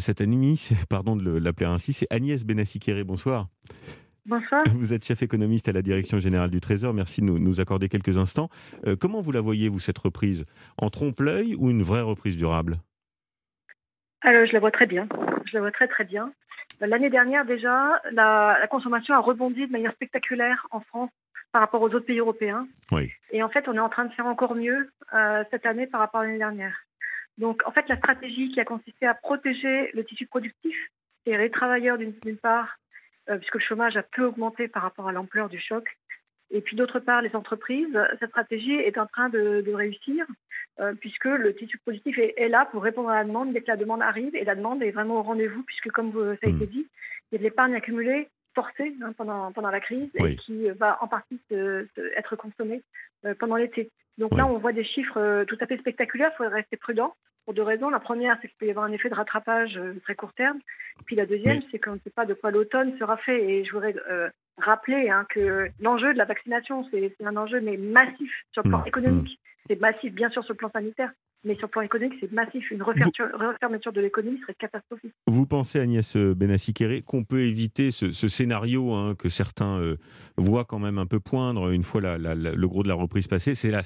Cette 0.00 0.20
amie, 0.20 0.68
pardon 0.88 1.16
de 1.16 1.38
l'appeler 1.38 1.66
ainsi, 1.66 1.92
c'est 1.92 2.06
Agnès 2.10 2.44
Benassi-Kéré. 2.44 3.04
Bonsoir. 3.04 3.48
Bonsoir. 4.26 4.64
Vous 4.74 4.92
êtes 4.92 5.04
chef 5.04 5.22
économiste 5.22 5.68
à 5.68 5.72
la 5.72 5.82
Direction 5.82 6.18
générale 6.18 6.50
du 6.50 6.60
Trésor. 6.60 6.92
Merci 6.92 7.20
de 7.20 7.26
nous, 7.26 7.38
nous 7.38 7.60
accorder 7.60 7.88
quelques 7.88 8.18
instants. 8.18 8.50
comment 9.00 9.20
vous 9.20 9.32
la 9.32 9.40
voyez, 9.40 9.68
vous, 9.68 9.80
cette 9.80 9.98
reprise? 9.98 10.44
En 10.78 10.90
trompe-l'œil 10.90 11.54
ou 11.56 11.70
une 11.70 11.82
vraie 11.82 12.02
reprise 12.02 12.36
durable? 12.36 12.78
Alors, 14.22 14.44
je 14.46 14.52
la 14.52 14.60
vois 14.60 14.72
très 14.72 14.86
bien. 14.86 15.06
Je 15.46 15.54
la 15.54 15.60
vois 15.60 15.70
très 15.70 15.86
très 15.86 16.04
bien. 16.04 16.32
L'année 16.80 17.10
dernière 17.10 17.44
déjà, 17.44 18.02
la, 18.12 18.66
consommation 18.70 19.14
a 19.14 19.18
rebondi 19.18 19.66
de 19.66 19.72
manière 19.72 19.92
spectaculaire 19.92 20.66
en 20.70 20.80
France 20.80 21.10
par 21.52 21.62
rapport 21.62 21.80
aux 21.80 21.86
autres 21.86 22.00
pays 22.06 22.18
européens. 22.18 22.66
Et 23.30 23.42
en 23.42 23.48
fait, 23.48 23.66
on 23.68 23.74
est 23.74 23.80
en 23.80 23.88
train 23.88 24.04
de 24.04 24.12
faire 24.12 24.26
encore 24.26 24.54
mieux 24.54 24.90
euh, 25.14 25.44
cette 25.50 25.64
année 25.64 25.86
par 25.86 26.00
rapport 26.00 26.20
à 26.20 26.24
l'année 26.24 26.38
dernière. 26.38 26.76
Donc, 27.38 27.62
en 27.66 27.70
fait, 27.70 27.88
la 27.88 27.96
stratégie 27.96 28.50
qui 28.50 28.60
a 28.60 28.64
consisté 28.64 29.06
à 29.06 29.14
protéger 29.14 29.90
le 29.94 30.04
tissu 30.04 30.26
productif 30.26 30.76
et 31.24 31.36
les 31.36 31.50
travailleurs 31.50 31.98
d'une 31.98 32.36
part, 32.36 32.76
euh, 33.28 33.38
puisque 33.38 33.54
le 33.54 33.60
chômage 33.60 33.96
a 33.96 34.02
peu 34.02 34.24
augmenté 34.24 34.68
par 34.68 34.82
rapport 34.82 35.08
à 35.08 35.12
l'ampleur 35.12 35.48
du 35.48 35.58
choc, 35.58 35.96
et 36.50 36.60
puis 36.60 36.76
d'autre 36.76 37.00
part, 37.00 37.22
les 37.22 37.34
entreprises, 37.34 37.98
cette 38.20 38.30
stratégie 38.30 38.74
est 38.74 38.98
en 38.98 39.06
train 39.06 39.28
de, 39.28 39.64
réussir 39.74 40.24
euh, 40.80 40.94
puisque 40.94 41.24
le 41.24 41.54
tissu 41.54 41.78
positif 41.78 42.18
est, 42.18 42.48
là 42.48 42.66
pour 42.66 42.82
répondre 42.82 43.10
à 43.10 43.16
la 43.16 43.24
demande 43.24 43.52
dès 43.52 43.60
que 43.60 43.70
la 43.70 43.76
demande 43.76 44.02
arrive 44.02 44.34
et 44.36 44.44
la 44.44 44.54
demande 44.54 44.82
est 44.82 44.92
vraiment 44.92 45.18
au 45.18 45.22
rendez-vous 45.22 45.62
puisque 45.64 45.90
comme 45.90 46.12
ça 46.12 46.46
a 46.46 46.50
été 46.50 46.64
hmm. 46.64 46.70
dit, 46.70 46.86
il 47.30 47.32
y 47.32 47.36
a 47.36 47.38
de 47.38 47.42
l'épargne 47.42 47.74
accumulée 47.74 48.28
forcée 48.54 48.94
hein, 49.02 49.12
pendant, 49.16 49.52
pendant 49.52 49.70
la 49.70 49.80
crise 49.80 50.08
et 50.14 50.36
qui 50.36 50.68
va 50.70 50.98
en 51.02 51.08
partie 51.08 51.40
être 51.50 52.36
consommée 52.36 52.82
euh, 53.24 53.34
pendant 53.38 53.56
l'été. 53.56 53.90
Donc 54.18 54.34
là, 54.34 54.46
on 54.46 54.58
voit 54.58 54.72
des 54.72 54.84
chiffres 54.84 55.20
euh, 55.20 55.44
tout 55.44 55.58
à 55.60 55.66
fait 55.66 55.76
spectaculaires. 55.76 56.30
Il 56.34 56.36
faudrait 56.36 56.60
rester 56.60 56.78
prudent 56.78 57.14
pour 57.44 57.52
deux 57.52 57.62
raisons. 57.62 57.90
La 57.90 58.00
première, 58.00 58.38
c'est 58.40 58.48
qu'il 58.48 58.56
peut 58.56 58.66
y 58.66 58.70
avoir 58.70 58.86
un 58.86 58.92
effet 58.92 59.10
de 59.10 59.14
rattrapage 59.14 59.78
très 60.04 60.14
court 60.14 60.32
terme. 60.32 60.58
Puis 61.04 61.16
la 61.16 61.26
deuxième, 61.26 61.60
c'est 61.70 61.78
qu'on 61.78 61.94
ne 61.94 61.98
sait 61.98 62.10
pas 62.10 62.24
de 62.24 62.32
quoi 62.32 62.50
l'automne 62.50 62.96
sera 62.98 63.18
fait. 63.18 63.44
Et 63.44 63.64
je 63.64 63.72
voudrais 63.72 63.94
rappeler 64.58 65.10
hein, 65.10 65.26
que 65.28 65.68
l'enjeu 65.80 66.12
de 66.12 66.18
la 66.18 66.24
vaccination, 66.24 66.86
c'est 66.90 67.14
un 67.24 67.36
enjeu 67.36 67.60
mais 67.60 67.76
massif 67.76 68.30
sur 68.52 68.62
le 68.62 68.70
plan 68.70 68.78
mmh, 68.80 68.88
économique. 68.88 69.32
Mmh. 69.32 69.46
C'est 69.68 69.80
massif, 69.80 70.14
bien 70.14 70.30
sûr, 70.30 70.44
sur 70.44 70.52
le 70.52 70.58
plan 70.58 70.70
sanitaire, 70.70 71.10
mais 71.44 71.56
sur 71.56 71.66
le 71.66 71.70
plan 71.70 71.82
économique, 71.82 72.14
c'est 72.20 72.30
massif. 72.32 72.70
Une 72.70 72.82
refermeture 72.82 73.92
de 73.92 74.00
l'économie 74.00 74.38
serait 74.40 74.54
catastrophique. 74.54 75.12
Vous 75.26 75.46
pensez, 75.46 75.80
Agnès 75.80 76.16
Benassi-Kéré, 76.16 77.02
qu'on 77.02 77.24
peut 77.24 77.40
éviter 77.40 77.90
ce, 77.90 78.12
scénario 78.28 78.92
hein, 78.92 79.14
que 79.16 79.28
certains 79.28 79.80
euh, 79.80 79.96
voient 80.36 80.64
quand 80.64 80.78
même 80.78 80.98
un 80.98 81.06
peu 81.06 81.20
poindre 81.20 81.70
une 81.70 81.82
fois 81.82 82.00
le 82.00 82.66
gros 82.66 82.82
de 82.82 82.88
la 82.88 82.94
reprise 82.94 83.26
passée? 83.26 83.54
C'est 83.54 83.70
la, 83.70 83.82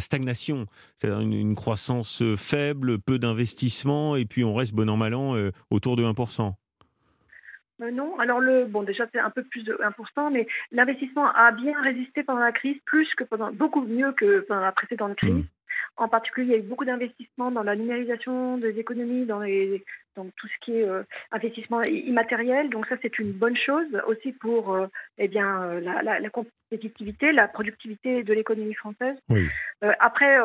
stagnation, 0.00 0.66
c'est-à-dire 0.96 1.20
une, 1.20 1.54
croissance 1.54 2.22
faible, 2.36 2.98
peu 3.00 3.18
d'investissement, 3.18 4.16
et 4.16 4.24
puis 4.24 4.44
on 4.44 4.54
reste 4.54 4.74
bon 4.74 4.88
an 4.88 4.96
mal 4.96 5.14
an 5.14 5.36
euh, 5.36 5.50
autour 5.70 5.96
de 5.96 6.04
1% 6.04 6.48
euh, 6.48 6.50
non, 7.80 8.18
alors 8.18 8.40
le 8.40 8.64
bon 8.66 8.82
déjà 8.82 9.06
c'est 9.12 9.18
un 9.18 9.30
peu 9.30 9.42
plus 9.42 9.64
de 9.64 9.74
1%, 9.74 10.32
mais 10.32 10.46
l'investissement 10.70 11.30
a 11.32 11.50
bien 11.52 11.80
résisté 11.82 12.22
pendant 12.22 12.40
la 12.40 12.52
crise, 12.52 12.76
plus 12.84 13.12
que 13.14 13.24
pendant 13.24 13.52
beaucoup 13.52 13.82
mieux 13.82 14.12
que 14.12 14.40
pendant 14.40 14.62
la 14.62 14.72
précédente 14.72 15.16
crise. 15.16 15.34
Mmh. 15.34 15.44
En 15.96 16.08
particulier, 16.08 16.46
il 16.46 16.50
y 16.50 16.54
a 16.54 16.58
eu 16.58 16.62
beaucoup 16.62 16.84
d'investissements 16.84 17.52
dans 17.52 17.62
la 17.62 17.76
numérisation 17.76 18.58
des 18.58 18.78
économies, 18.80 19.26
dans, 19.26 19.40
les, 19.40 19.84
dans 20.16 20.24
tout 20.36 20.48
ce 20.48 20.64
qui 20.64 20.76
est 20.78 20.88
euh, 20.88 21.04
investissement 21.30 21.82
immatériel. 21.82 22.68
Donc 22.68 22.86
ça, 22.86 22.96
c'est 23.00 23.18
une 23.20 23.30
bonne 23.30 23.56
chose 23.56 23.86
aussi 24.08 24.32
pour 24.32 24.74
euh, 24.74 24.88
eh 25.18 25.28
bien, 25.28 25.62
euh, 25.62 25.80
la, 25.80 26.18
la, 26.18 26.30
compétitivité, 26.30 27.30
la 27.30 27.46
productivité 27.46 28.24
de 28.24 28.34
l'économie 28.34 28.74
française. 28.74 29.16
Oui. 29.28 29.48
après, 30.00 30.36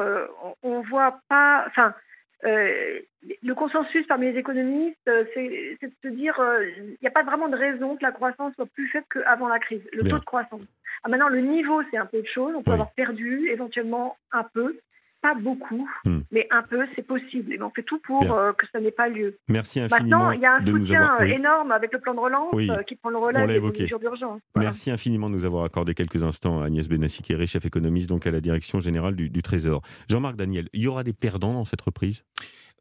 on, 0.62 0.81
ne 0.81 0.88
voit 0.88 1.19
pas... 1.29 1.63
Enfin, 1.67 1.95
le 2.43 3.53
consensus 3.53 4.05
parmi 4.08 4.31
les 4.31 4.39
économistes, 4.39 4.98
c'est 5.34 5.77
de 5.81 5.91
se 6.03 6.08
dire 6.08 6.39
il 6.77 6.98
n'y 7.01 7.08
a 7.08 7.12
pas 7.12 7.24
vraiment 7.24 7.50
de 7.50 7.58
raison 7.58 7.98
que 7.98 8.03
la 8.03 8.12
croissance 8.12 8.53
soit 8.55 8.65
plus 8.65 8.88
faible 8.88 9.05
qu'avant 9.12 9.48
la 9.48 9.60
crise, 9.60 9.81
le 9.91 10.10
taux 10.10 10.19
de 10.19 10.25
croissance. 10.25 10.62
Ah, 11.03 11.10
maintenant, 11.10 11.29
le 11.29 11.41
niveau, 11.41 11.81
c'est 11.91 11.98
un 11.98 12.05
peu 12.05 12.22
de 12.22 12.27
chose. 12.27 12.53
On 12.55 12.63
peut 12.63 12.72
avoir 12.72 12.91
perdu 12.91 13.50
éventuellement 13.50 14.17
un 14.31 14.43
peu 14.43 14.77
pas 15.21 15.35
beaucoup, 15.35 15.88
hmm. 16.05 16.19
mais 16.31 16.47
un 16.51 16.63
peu, 16.63 16.85
c'est 16.95 17.05
possible. 17.05 17.53
Et 17.53 17.61
on 17.61 17.69
fait 17.69 17.83
tout 17.83 17.99
pour 17.99 18.31
euh, 18.31 18.53
que 18.53 18.65
ça 18.71 18.79
n'ait 18.79 18.91
pas 18.91 19.09
lieu. 19.09 19.38
Merci 19.49 19.79
infiniment. 19.79 20.19
Maintenant, 20.19 20.31
il 20.31 20.41
y 20.41 20.45
a 20.45 20.55
un 20.55 20.65
soutien 20.65 21.19
énorme 21.19 21.71
avec 21.71 21.91
le 21.93 21.99
plan 21.99 22.13
de 22.13 22.19
relance 22.19 22.53
euh, 22.55 22.83
qui 22.83 22.95
prend 22.95 23.09
le 23.09 23.17
relais 23.17 23.45
des 23.45 23.59
mesures 23.59 23.99
d'urgence. 23.99 24.41
Merci 24.55 24.91
infiniment 24.91 25.29
de 25.29 25.35
nous 25.35 25.45
avoir 25.45 25.63
accordé 25.63 25.93
quelques 25.93 26.23
instants. 26.23 26.61
Agnès 26.61 26.88
Benassi-Kéré, 26.88 27.47
chef 27.47 27.65
économiste 27.65 28.09
donc 28.09 28.27
à 28.27 28.31
la 28.31 28.41
direction 28.41 28.79
générale 28.79 29.15
du, 29.15 29.29
du 29.29 29.41
Trésor. 29.41 29.81
Jean-Marc 30.09 30.35
Daniel, 30.35 30.69
il 30.73 30.81
y 30.81 30.88
aura 30.88 31.03
des 31.03 31.13
perdants 31.13 31.53
dans 31.53 31.65
cette 31.65 31.81
reprise? 31.81 32.23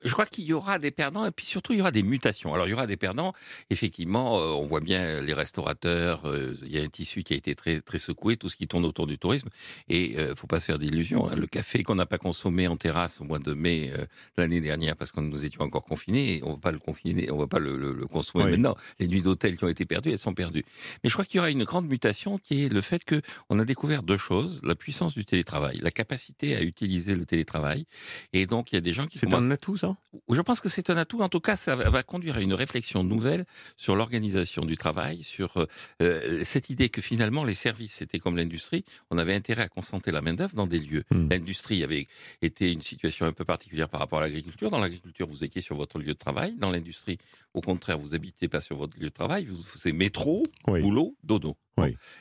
Je 0.03 0.13
crois 0.13 0.27
qu'il 0.27 0.45
y 0.45 0.53
aura 0.53 0.79
des 0.79 0.91
perdants 0.91 1.27
et 1.27 1.31
puis 1.31 1.47
surtout 1.47 1.73
il 1.73 1.79
y 1.79 1.81
aura 1.81 1.91
des 1.91 2.03
mutations. 2.03 2.55
Alors 2.55 2.67
il 2.67 2.71
y 2.71 2.75
aura 2.75 2.87
des 2.87 2.97
perdants. 2.97 3.33
Effectivement, 3.71 4.39
euh, 4.39 4.49
on 4.49 4.67
voit 4.67 4.81
bien 4.81 5.21
les 5.21 5.35
restaurateurs. 5.35 6.23
Euh, 6.27 6.55
il 6.63 6.73
y 6.73 6.79
a 6.79 6.83
un 6.83 6.89
tissu 6.89 7.23
qui 7.23 7.35
a 7.35 7.37
été 7.37 7.55
très 7.55 7.81
très 7.81 7.99
secoué, 7.99 8.37
tout 8.37 8.49
ce 8.49 8.57
qui 8.57 8.69
tourne 8.69 8.85
autour 8.85 9.07
du 9.07 9.19
tourisme. 9.19 9.49
Et 9.89 10.19
euh, 10.19 10.35
faut 10.35 10.47
pas 10.47 10.61
se 10.61 10.67
faire 10.67 10.79
d'illusions. 10.79 11.29
Hein. 11.29 11.37
Le 11.37 11.47
café 11.47 11.83
qu'on 11.83 11.95
n'a 11.95 12.07
pas 12.07 12.19
consommé 12.19 12.69
en 12.69 12.77
terrasse 12.77 13.21
au 13.21 13.25
mois 13.25 13.39
de 13.39 13.53
mai 13.55 13.93
l'année 14.37 14.61
dernière 14.61 14.97
parce 14.97 15.13
que 15.13 15.21
nous 15.21 15.45
étions 15.45 15.63
encore 15.63 15.85
confinés, 15.85 16.41
on 16.45 16.53
va 16.53 16.59
pas 16.59 16.73
le 16.73 16.79
confiner, 16.79 17.31
on 17.31 17.37
va 17.37 17.47
pas 17.47 17.59
le, 17.59 18.07
consommer 18.07 18.45
maintenant. 18.45 18.77
Les 18.99 19.09
nuits 19.09 19.23
d'hôtel 19.23 19.57
qui 19.57 19.65
ont 19.65 19.69
été 19.69 19.85
perdues, 19.85 20.11
elles 20.11 20.19
sont 20.19 20.35
perdues. 20.35 20.65
Mais 21.03 21.11
je 21.11 21.15
crois 21.15 21.25
qu'il 21.25 21.37
y 21.37 21.41
aura 21.41 21.51
une 21.51 21.65
grande 21.65 21.89
mutation 21.89 22.39
qui 22.39 22.65
est 22.65 22.73
le 22.73 22.81
fait 22.81 23.05
que 23.05 23.21
on 23.49 23.59
a 23.59 23.65
découvert 23.65 24.03
deux 24.03 24.17
choses 24.17 24.61
la 24.63 24.75
puissance 24.75 25.15
du 25.15 25.25
télétravail, 25.25 25.79
la 25.83 25.91
capacité 25.91 26.57
à 26.57 26.63
utiliser 26.63 27.15
le 27.15 27.25
télétravail. 27.25 27.87
Et 28.33 28.47
donc 28.47 28.73
il 28.73 28.77
y 28.77 28.79
a 28.79 28.81
des 28.81 28.93
gens 28.93 29.07
qui 29.07 29.19
c'est 29.19 29.33
un 29.33 29.51
atout 29.51 29.77
ça? 29.77 29.88
Je 30.31 30.41
pense 30.41 30.61
que 30.61 30.69
c'est 30.69 30.91
un 30.91 30.97
atout. 30.97 31.21
En 31.21 31.29
tout 31.29 31.41
cas, 31.41 31.57
ça 31.57 31.77
va 31.77 32.03
conduire 32.03 32.37
à 32.37 32.41
une 32.41 32.55
réflexion 32.55 33.05
nouvelle 33.05 33.45
sur 33.77 33.97
l'organisation 33.97 34.65
du 34.65 34.77
travail, 34.77 35.23
sur 35.23 35.57
euh, 35.57 35.67
euh, 36.03 36.45
cette 36.45 36.71
idée 36.71 36.89
que 36.89 37.01
finalement 37.01 37.45
les 37.45 37.55
services, 37.55 37.95
c'était 37.95 38.19
comme 38.19 38.37
l'industrie, 38.37 38.85
on 39.11 39.19
avait 39.19 39.35
intérêt 39.35 39.63
à 39.63 39.69
concentrer 39.69 40.13
la 40.13 40.21
main-d'œuvre 40.21 40.55
dans 40.55 40.67
des 40.67 40.79
lieux. 40.79 41.05
Hmm. 41.11 41.29
L'industrie 41.31 41.83
avait 41.85 42.07
été 42.43 42.73
une 42.73 42.83
situation 42.83 43.27
un 43.27 43.33
peu 43.33 43.45
particulière 43.45 43.89
par 43.89 44.01
rapport 44.01 44.19
à 44.19 44.23
l'agriculture. 44.23 44.71
Dans 44.71 44.81
l'agriculture, 44.81 45.27
vous 45.27 45.45
étiez 45.45 45.61
sur 45.61 45.77
votre 45.77 45.99
lieu 45.99 46.15
de 46.15 46.19
travail. 46.19 46.55
Dans 46.57 46.71
l'industrie, 46.71 47.19
au 47.55 47.61
contraire, 47.61 47.99
vous 47.99 48.15
habitez 48.15 48.49
pas 48.49 48.61
sur 48.61 48.77
votre 48.77 48.99
lieu 48.99 49.07
de 49.07 49.15
travail. 49.15 49.45
Vous 49.47 49.63
faisiez 49.63 49.93
métro, 49.93 50.45
boulot, 50.67 51.17
dodo. 51.23 51.57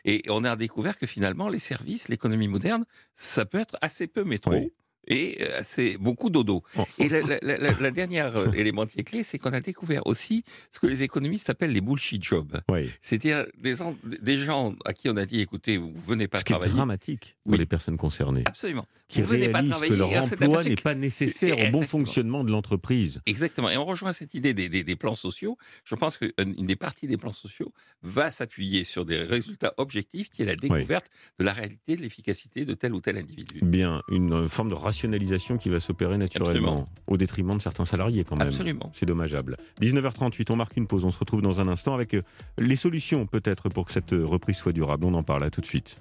Et 0.05 0.23
on 0.29 0.43
a 0.43 0.55
découvert 0.55 0.97
que 0.97 1.07
finalement, 1.07 1.49
les 1.49 1.59
services, 1.59 2.09
l'économie 2.09 2.47
moderne, 2.47 2.85
ça 3.13 3.45
peut 3.45 3.59
être 3.59 3.77
assez 3.81 4.07
peu 4.07 4.23
métro 4.23 4.71
et 5.07 5.37
euh, 5.41 5.61
c'est 5.63 5.97
beaucoup 5.97 6.29
dodo. 6.29 6.63
Oh. 6.77 6.85
Et 6.99 7.09
la, 7.09 7.91
dernière 7.91 8.35
euh, 8.35 8.51
élément 8.51 8.85
qui 8.85 8.99
est 8.99 9.03
clé, 9.03 9.23
c'est 9.23 9.39
qu'on 9.39 9.53
a 9.53 9.61
découvert 9.61 10.05
aussi 10.05 10.43
ce 10.71 10.79
que 10.79 10.87
les 10.87 11.03
économistes 11.03 11.49
appellent 11.49 11.71
les 11.71 11.81
bullshit 11.81 12.23
jobs. 12.23 12.59
C'est-à-dire 13.01 13.45
des, 13.57 13.75
des, 14.21 14.37
gens 14.37 14.75
à 14.85 14.93
qui 14.93 15.09
on 15.09 15.17
a 15.17 15.25
dit, 15.25 15.39
écoutez, 15.39 15.77
vous 15.77 15.93
venez 16.05 16.27
pas 16.27 16.39
ce 16.39 16.43
travailler. 16.43 16.71
C'est 16.71 16.75
dramatique 16.75 17.37
pour 17.45 17.57
les 17.57 17.65
personnes 17.65 17.97
concernées. 17.97 18.43
Absolument. 18.45 18.85
Qui 19.07 19.21
vous 19.21 19.29
venez 19.29 19.49
pas 19.49 19.63
travailler. 19.63 19.93
que 19.93 19.97
leur 19.97 20.09
emploi 20.09 20.63
n'est 20.63 20.75
pas 20.75 20.93
nécessaire 20.93 21.57
au 21.57 21.71
bon 21.71 21.83
fonctionnement 21.83 22.43
de 22.43 22.51
l'entreprise. 22.51 23.21
Exactement. 23.25 23.69
Et 23.69 23.77
on 23.77 23.85
rejoint 23.85 24.11
cette 24.11 24.33
idée 24.33 24.53
des, 24.53 24.67
des, 24.67 24.95
plans 24.97 25.15
sociaux. 25.15 25.57
Je 25.85 25.95
pense 25.95 26.17
qu'une 26.17 26.65
des 26.65 26.75
parties 26.75 27.07
des 27.07 27.15
plans 27.15 27.31
sociaux 27.31 27.71
va 28.01 28.31
s'appuyer 28.31 28.83
sur 28.83 29.05
des 29.05 29.19
résultats 29.19 29.73
objectifs 29.77 30.29
qui 30.29 30.41
est 30.41 30.45
la 30.45 30.57
découverte 30.57 31.09
de 31.39 31.45
la 31.45 31.53
réalité, 31.53 31.95
de 31.95 32.01
l'efficacité 32.01 32.65
de 32.65 32.73
tel 32.73 32.93
ou 32.93 32.99
tel 32.99 33.17
individu. 33.17 33.61
Bien, 33.61 34.01
une 34.09 34.49
forme 34.49 34.69
de 34.69 34.73
rationalisation 34.73 34.96
qui 35.59 35.69
va 35.69 35.79
s'opérer 35.79 36.17
naturellement, 36.17 36.85
au 37.07 37.17
détriment 37.17 37.57
de 37.57 37.61
certains 37.61 37.85
salariés 37.85 38.23
quand 38.23 38.35
même. 38.35 38.47
Absolument. 38.47 38.89
C'est 38.93 39.05
dommageable. 39.05 39.57
19h38, 39.81 40.51
on 40.51 40.55
marque 40.55 40.77
une 40.77 40.87
pause. 40.87 41.05
On 41.05 41.11
se 41.11 41.19
retrouve 41.19 41.41
dans 41.41 41.59
un 41.59 41.67
instant 41.67 41.93
avec 41.93 42.13
euh, 42.13 42.21
les 42.57 42.75
solutions 42.75 43.25
peut-être 43.25 43.69
pour 43.69 43.85
que 43.85 43.91
cette 43.91 44.13
euh, 44.13 44.25
reprise 44.25 44.57
soit 44.57 44.73
durable. 44.73 45.05
On 45.05 45.13
en 45.13 45.23
parle 45.23 45.41
là 45.41 45.49
tout 45.49 45.61
de 45.61 45.65
suite. 45.65 45.99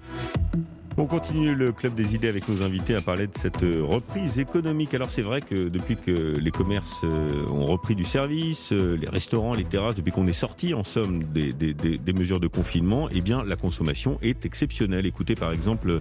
On 0.98 1.04
continue 1.04 1.54
le 1.54 1.72
club 1.72 1.94
des 1.94 2.14
idées 2.14 2.28
avec 2.28 2.48
nos 2.48 2.62
invités 2.62 2.94
à 2.94 3.02
parler 3.02 3.26
de 3.26 3.36
cette 3.36 3.62
euh, 3.62 3.84
reprise 3.84 4.38
économique. 4.38 4.94
Alors 4.94 5.10
c'est 5.10 5.20
vrai 5.20 5.42
que 5.42 5.68
depuis 5.68 5.96
que 5.96 6.10
les 6.10 6.50
commerces 6.50 7.04
ont 7.04 7.66
repris 7.66 7.94
du 7.94 8.04
service, 8.04 8.72
les 8.72 9.08
restaurants, 9.08 9.52
les 9.52 9.64
terrasses, 9.64 9.94
depuis 9.94 10.10
qu'on 10.10 10.26
est 10.26 10.32
sorti 10.32 10.72
en 10.72 10.84
somme 10.84 11.22
des, 11.24 11.52
des, 11.52 12.12
mesures 12.14 12.40
de 12.40 12.48
confinement, 12.48 13.08
eh 13.12 13.20
bien 13.20 13.44
la 13.44 13.56
consommation 13.56 14.18
est 14.22 14.46
exceptionnelle. 14.46 15.04
Écoutez 15.04 15.34
par 15.34 15.52
exemple 15.52 16.00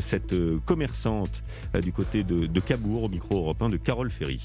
cette 0.00 0.34
commerçante 0.66 1.42
du 1.80 1.92
côté 1.92 2.24
de, 2.24 2.46
de 2.46 2.60
Cabourg 2.60 3.04
au 3.04 3.08
micro 3.08 3.36
européen 3.36 3.68
de 3.68 3.76
Carole 3.76 4.10
Ferry 4.10 4.40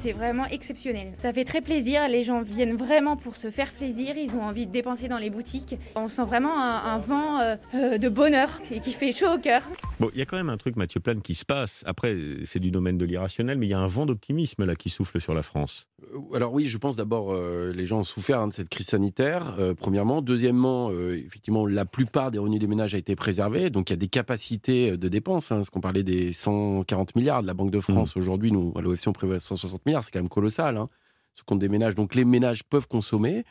c'est 0.00 0.12
vraiment 0.12 0.46
exceptionnel. 0.46 1.12
Ça 1.18 1.32
fait 1.32 1.44
très 1.44 1.60
plaisir, 1.60 2.08
les 2.08 2.24
gens 2.24 2.42
viennent 2.42 2.76
vraiment 2.76 3.16
pour 3.16 3.36
se 3.36 3.50
faire 3.50 3.72
plaisir, 3.72 4.16
ils 4.16 4.34
ont 4.36 4.42
envie 4.42 4.66
de 4.66 4.72
dépenser 4.72 5.08
dans 5.08 5.18
les 5.18 5.30
boutiques. 5.30 5.76
On 5.94 6.08
sent 6.08 6.24
vraiment 6.24 6.60
un, 6.60 6.98
vent 6.98 7.40
euh, 7.40 7.56
euh, 7.74 7.98
de 7.98 8.08
bonheur 8.08 8.62
qui, 8.62 8.80
qui 8.80 8.92
fait 8.92 9.12
chaud 9.12 9.34
au 9.34 9.38
cœur. 9.38 9.62
Bon, 10.00 10.10
il 10.12 10.18
y 10.18 10.22
a 10.22 10.26
quand 10.26 10.36
même 10.36 10.50
un 10.50 10.56
truc, 10.56 10.76
Mathieu 10.76 11.00
Plane, 11.00 11.22
qui 11.22 11.34
se 11.34 11.44
passe. 11.44 11.82
Après, 11.86 12.16
c'est 12.44 12.60
du 12.60 12.70
domaine 12.70 12.98
de 12.98 13.04
l'irrationnel, 13.04 13.58
mais 13.58 13.66
il 13.66 13.70
y 13.70 13.74
a 13.74 13.78
un 13.78 13.86
vent 13.86 14.06
d'optimisme 14.06 14.64
là 14.64 14.74
qui 14.74 14.90
souffle 14.90 15.20
sur 15.20 15.34
la 15.34 15.42
France. 15.42 15.88
Euh, 16.02 16.36
alors 16.36 16.52
oui, 16.52 16.66
je 16.66 16.78
pense 16.78 16.96
d'abord, 16.96 17.34
les 17.34 17.86
gens 17.86 18.00
ont 18.00 18.04
souffert 18.04 18.40
hein, 18.40 18.48
de 18.48 18.52
cette 18.52 18.68
crise 18.68 18.86
sanitaire, 18.86 19.56
premièrement. 19.78 20.22
Deuxièmement, 20.22 20.90
effectivement, 20.90 21.66
la 21.66 21.84
plupart 21.84 22.30
des 22.30 22.38
revenus 22.38 22.60
des 22.60 22.66
ménages 22.66 22.94
a 22.94 22.98
été 22.98 23.16
préservés, 23.16 23.70
donc 23.70 23.90
il 23.90 23.92
y 23.92 23.94
a 23.94 23.96
des 23.96 24.08
capacités 24.08 24.96
de 24.96 25.08
dépenses. 25.08 25.52
Hein, 25.52 25.62
ce 25.62 25.70
qu'on 25.70 25.80
parlait 25.80 26.02
des 26.02 26.32
140 26.32 27.16
milliards 27.16 27.42
de 27.42 27.46
la 27.46 27.54
Banque 27.54 27.70
de 27.70 27.80
France, 27.80 28.16
mmh. 28.16 28.18
aujourd'hui, 28.18 28.52
nous, 28.52 28.72
à 28.76 28.80
l'OFC, 28.80 29.08
on 29.08 29.12
prévoit 29.12 29.40
160 29.40 29.82
c'est 29.84 30.12
quand 30.12 30.20
même 30.20 30.28
colossal, 30.28 30.76
hein, 30.76 30.88
ce 31.34 31.42
compte 31.42 31.58
des 31.58 31.68
ménages. 31.68 31.94
Donc 31.94 32.14
les 32.14 32.24
ménages 32.24 32.64
peuvent 32.64 32.88
consommer 32.88 33.44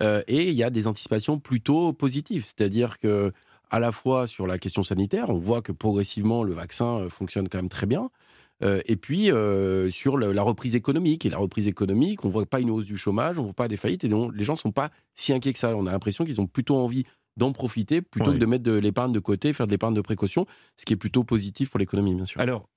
euh, 0.00 0.22
et 0.26 0.48
il 0.48 0.54
y 0.54 0.62
a 0.62 0.70
des 0.70 0.86
anticipations 0.86 1.38
plutôt 1.38 1.92
positives, 1.92 2.44
c'est-à-dire 2.44 2.98
que 2.98 3.32
à 3.70 3.80
la 3.80 3.92
fois 3.92 4.26
sur 4.26 4.46
la 4.46 4.58
question 4.58 4.82
sanitaire, 4.82 5.30
on 5.30 5.38
voit 5.38 5.62
que 5.62 5.72
progressivement 5.72 6.42
le 6.42 6.54
vaccin 6.54 7.00
euh, 7.00 7.08
fonctionne 7.08 7.48
quand 7.48 7.58
même 7.58 7.68
très 7.68 7.86
bien. 7.86 8.10
Euh, 8.62 8.80
et 8.86 8.96
puis 8.96 9.30
sur 9.90 10.18
la 10.18 10.42
reprise 10.42 10.74
économique. 10.74 11.26
Et 11.26 11.30
la 11.30 11.38
reprise 11.38 11.68
économique, 11.68 12.24
on 12.24 12.28
ne 12.28 12.32
voit 12.32 12.46
pas 12.46 12.60
une 12.60 12.70
hausse 12.70 12.86
du 12.86 12.96
chômage, 12.96 13.38
on 13.38 13.42
ne 13.42 13.46
voit 13.46 13.54
pas 13.54 13.68
des 13.68 13.76
faillites, 13.76 14.04
et 14.04 14.08
donc 14.08 14.32
les 14.34 14.44
gens 14.44 14.54
ne 14.54 14.58
sont 14.58 14.72
pas 14.72 14.90
si 15.14 15.32
inquiets 15.32 15.52
que 15.52 15.58
ça. 15.58 15.76
On 15.76 15.86
a 15.86 15.92
l'impression 15.92 16.24
qu'ils 16.24 16.40
ont 16.40 16.46
plutôt 16.46 16.76
envie 16.76 17.04
d'en 17.36 17.52
profiter 17.52 18.02
plutôt 18.02 18.32
que 18.32 18.38
de 18.38 18.46
mettre 18.46 18.64
de 18.64 18.72
l'épargne 18.72 19.12
de 19.12 19.18
côté, 19.18 19.52
faire 19.52 19.66
de 19.66 19.72
l'épargne 19.72 19.94
de 19.94 20.00
précaution, 20.00 20.46
ce 20.76 20.84
qui 20.84 20.92
est 20.92 20.96
plutôt 20.96 21.24
positif 21.24 21.70
pour 21.70 21.78
l'économie, 21.78 22.14
bien 22.14 22.24
sûr. 22.24 22.40
Alors, 22.40 22.68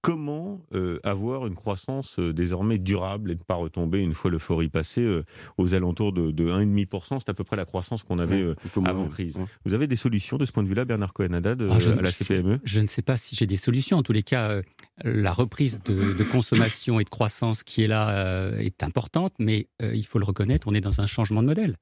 comment 0.00 0.60
euh, 0.74 1.00
avoir 1.02 1.46
une 1.46 1.54
croissance 1.54 2.18
euh, 2.18 2.32
désormais 2.32 2.78
durable 2.78 3.30
et 3.30 3.34
ne 3.34 3.42
pas 3.42 3.56
retomber 3.56 4.00
une 4.00 4.12
fois 4.12 4.30
l'euphorie 4.30 4.68
passée 4.68 5.02
euh, 5.02 5.24
aux 5.58 5.74
alentours 5.74 6.12
de, 6.12 6.30
1,5% 6.30 7.18
C'est 7.18 7.28
à 7.28 7.34
peu 7.34 7.44
près 7.44 7.56
la 7.56 7.64
croissance 7.64 8.02
qu'on 8.02 8.18
avait 8.18 8.54
avant 8.86 9.08
crise. 9.08 9.38
Vous 9.64 9.74
avez 9.74 9.86
des 9.86 9.96
solutions 9.96 10.38
de 10.38 10.44
ce 10.44 10.52
point 10.52 10.62
de 10.62 10.68
vue-là, 10.68 10.84
Bernard 10.84 11.12
Cohen-Haddad, 11.12 11.66
ah, 11.68 11.74
à 11.74 12.02
la 12.02 12.10
CPME 12.10 12.60
je, 12.64 12.80
ne 12.80 12.86
sais 12.86 13.02
pas 13.02 13.16
si 13.16 13.36
j'ai 13.36 13.46
des 13.46 13.56
solutions. 13.56 13.98
En 13.98 14.02
tous 14.02 14.12
les 14.12 14.22
cas, 14.22 14.60
la 15.04 15.32
reprise 15.32 15.80
de, 15.84 16.24
consommation 16.24 17.00
et 17.00 17.04
de 17.04 17.08
croissance 17.08 17.62
qui 17.62 17.82
est 17.82 17.86
là 17.86 18.50
est 18.58 18.82
importante, 18.82 19.34
mais 19.38 19.68
il 19.80 20.04
faut 20.04 20.18
le 20.18 20.24
reconnaître, 20.24 20.66
on 20.68 20.74
est 20.74 20.80
dans 20.80 21.00
un 21.00 21.06
changement 21.06 21.42
de 21.42 21.46
modèle. 21.46 21.76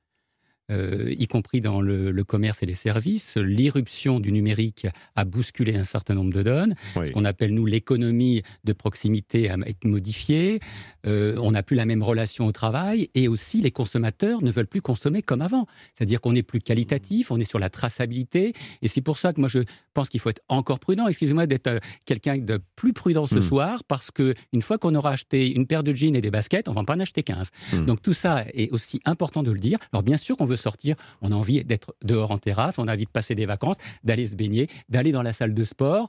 Euh, 0.73 1.15
y 1.17 1.29
compris 1.29 1.61
dans 1.61 1.81
le, 1.81 2.25
commerce 2.25 2.63
et 2.63 2.67
les 2.67 2.75
services. 2.75 3.37
L'irruption 3.37 4.19
du 4.19 4.33
numérique 4.33 4.89
a 5.15 5.25
bousculé 5.25 5.77
un 5.77 5.85
certain 5.85 6.15
nombre 6.15 6.33
de 6.33 6.43
donnes. 6.43 6.75
Ce 6.95 7.13
qu'on 7.13 7.25
appelle, 7.25 7.55
nous, 7.55 7.67
l'économie 7.67 8.43
de 8.65 8.73
proximité 8.73 9.49
a 9.49 9.57
été 9.65 9.87
modifiée. 9.87 10.59
Euh, 11.07 11.37
on 11.41 11.53
n'a 11.53 11.63
plus 11.63 11.77
la 11.77 11.85
même 11.85 12.03
relation 12.03 12.47
au 12.47 12.53
travail. 12.53 13.09
Et 13.15 13.29
aussi, 13.29 13.61
les 13.61 13.71
consommateurs 13.71 14.43
ne 14.43 14.51
veulent 14.51 14.67
plus 14.67 14.83
consommer 14.83 15.23
comme 15.23 15.41
avant. 15.41 15.67
C'est-à-dire 15.95 16.21
qu'on 16.21 16.35
est 16.35 16.43
plus 16.43 16.61
qualitatif, 16.61 17.31
on 17.31 17.39
est 17.39 17.45
sur 17.45 17.61
la 17.61 17.71
traçabilité. 17.71 18.53
Et 18.83 18.89
c'est 18.89 19.03
pour 19.03 19.19
ça 19.19 19.33
que 19.33 19.41
moi, 19.41 19.49
je 19.49 19.61
pense 19.95 20.09
qu'il 20.09 20.19
faut 20.19 20.31
être 20.31 20.43
encore 20.49 20.81
prudent. 20.81 21.07
Excusez-moi 21.07 21.47
d'être 21.47 21.69
euh, 21.69 21.79
quelqu'un 22.07 22.39
de 22.39 22.61
plus 22.75 22.93
prudent 22.93 23.27
ce 23.27 23.37
hmm. 23.37 23.43
soir, 23.43 23.85
parce 23.85 24.11
que 24.11 24.35
une 24.53 24.63
fois 24.63 24.79
qu'on 24.79 24.97
aura 24.97 25.11
acheté 25.11 25.53
une 25.53 25.67
paire 25.67 25.85
de 25.85 25.93
jeans 25.93 26.17
et 26.17 26.21
des 26.21 26.33
baskets, 26.33 26.69
on 26.69 26.73
va 26.73 26.83
pas 26.83 26.97
en 26.97 27.01
acheter 27.01 27.23
15. 27.23 27.51
Hmm. 27.73 27.85
Donc 27.85 28.03
tout 28.03 28.15
ça 28.15 28.45
est 28.53 28.71
aussi 28.73 29.01
important 29.05 29.45
de 29.45 29.53
le 29.53 29.61
dire. 29.61 29.79
Alors 29.93 30.03
bien 30.03 30.17
sûr 30.17 30.37
qu'on 30.37 30.45
veut 30.45 30.56
sortir, 30.57 30.97
on 31.23 31.33
a 31.33 31.35
envie 31.35 31.65
d'être 31.65 31.95
dehors 32.03 32.31
en 32.31 32.39
terrasse, 32.39 32.79
on 32.79 32.89
a 32.89 32.95
envie 32.95 33.05
de 33.05 33.11
passer 33.11 33.35
des 33.35 33.47
vacances, 33.47 33.77
d'aller 34.05 34.27
se 34.27 34.37
baigner, 34.37 34.69
d'aller 34.89 35.13
dans 35.13 35.23
la 35.23 35.33
salle 35.33 35.55
de 35.55 35.65
sport. 35.65 36.09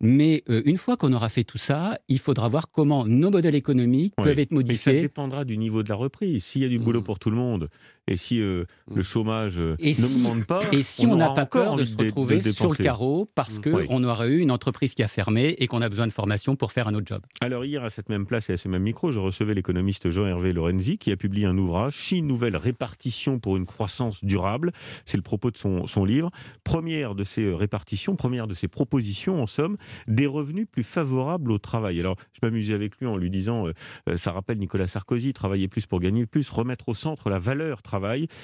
Mais 0.00 0.42
euh, 0.48 0.62
une 0.64 0.78
fois 0.78 0.96
qu'on 0.96 1.12
aura 1.12 1.28
fait 1.28 1.44
tout 1.44 1.58
ça, 1.58 1.96
il 2.08 2.18
faudra 2.18 2.48
voir 2.48 2.70
comment 2.70 3.06
nos 3.06 3.30
modèles 3.30 3.54
économiques 3.54 4.14
peuvent 4.16 4.38
être 4.38 4.52
modifiés. 4.52 4.92
Mais 4.92 4.98
ça 4.98 5.02
dépendra 5.02 5.44
du 5.44 5.58
niveau 5.58 5.82
de 5.82 5.88
la 5.88 5.94
reprise. 5.94 6.44
S'il 6.44 6.62
y 6.62 6.64
a 6.64 6.68
du 6.68 6.78
boulot 6.78 7.00
mmh. 7.00 7.04
pour 7.04 7.18
tout 7.18 7.30
le 7.30 7.36
monde 7.36 7.68
et 8.08 8.16
si 8.16 8.40
euh, 8.40 8.64
mm. 8.90 8.96
le 8.96 9.02
chômage 9.02 9.58
euh, 9.58 9.76
n'augmente 9.78 10.44
pas, 10.44 10.62
et 10.72 10.82
si 10.82 11.06
on 11.06 11.16
n'a 11.16 11.30
pas 11.30 11.46
peur 11.46 11.76
de 11.76 11.84
se 11.84 11.96
retrouver 11.96 12.40
sur 12.40 12.70
le 12.70 12.76
carreau 12.76 13.30
parce 13.34 13.58
mm. 13.58 13.86
qu'on 13.86 14.04
aurait 14.04 14.28
eu 14.28 14.38
une 14.40 14.50
entreprise 14.50 14.94
qui 14.94 15.02
a 15.02 15.08
fermé 15.08 15.54
et 15.58 15.66
qu'on 15.66 15.82
a 15.82 15.88
besoin 15.88 16.06
de 16.06 16.12
formation 16.12 16.56
pour 16.56 16.72
faire 16.72 16.88
un 16.88 16.94
autre 16.94 17.06
job. 17.06 17.22
Alors 17.40 17.64
hier, 17.64 17.84
à 17.84 17.90
cette 17.90 18.08
même 18.08 18.26
place 18.26 18.50
et 18.50 18.54
à 18.54 18.56
ce 18.56 18.68
même 18.68 18.82
micro, 18.82 19.12
je 19.12 19.20
recevais 19.20 19.54
l'économiste 19.54 20.10
Jean-Hervé 20.10 20.52
Lorenzi 20.52 20.98
qui 20.98 21.12
a 21.12 21.16
publié 21.16 21.46
un 21.46 21.56
ouvrage, 21.58 21.94
Chine, 21.94 22.26
nouvelle 22.26 22.56
répartition 22.56 23.38
pour 23.38 23.56
une 23.56 23.66
croissance 23.66 24.24
durable. 24.24 24.72
C'est 25.04 25.16
le 25.16 25.22
propos 25.22 25.50
de 25.50 25.58
son, 25.58 25.86
son 25.86 26.04
livre. 26.04 26.30
Première 26.64 27.14
de 27.14 27.24
ces 27.24 27.52
répartitions, 27.52 28.16
première 28.16 28.46
de 28.46 28.54
ces 28.54 28.68
propositions, 28.68 29.42
en 29.42 29.46
somme, 29.46 29.76
des 30.06 30.26
revenus 30.26 30.66
plus 30.70 30.84
favorables 30.84 31.52
au 31.52 31.58
travail. 31.58 32.00
Alors, 32.00 32.16
je 32.32 32.40
m'amusais 32.42 32.74
avec 32.74 32.98
lui 32.98 33.06
en 33.06 33.16
lui 33.16 33.30
disant, 33.30 33.66
euh, 33.66 34.16
ça 34.16 34.32
rappelle 34.32 34.58
Nicolas 34.58 34.86
Sarkozy, 34.86 35.32
travailler 35.32 35.68
plus 35.68 35.86
pour 35.86 36.00
gagner 36.00 36.26
plus, 36.26 36.48
remettre 36.50 36.88
au 36.88 36.94
centre 36.94 37.30
la 37.30 37.38
valeur 37.38 37.82
travail, 37.82 37.97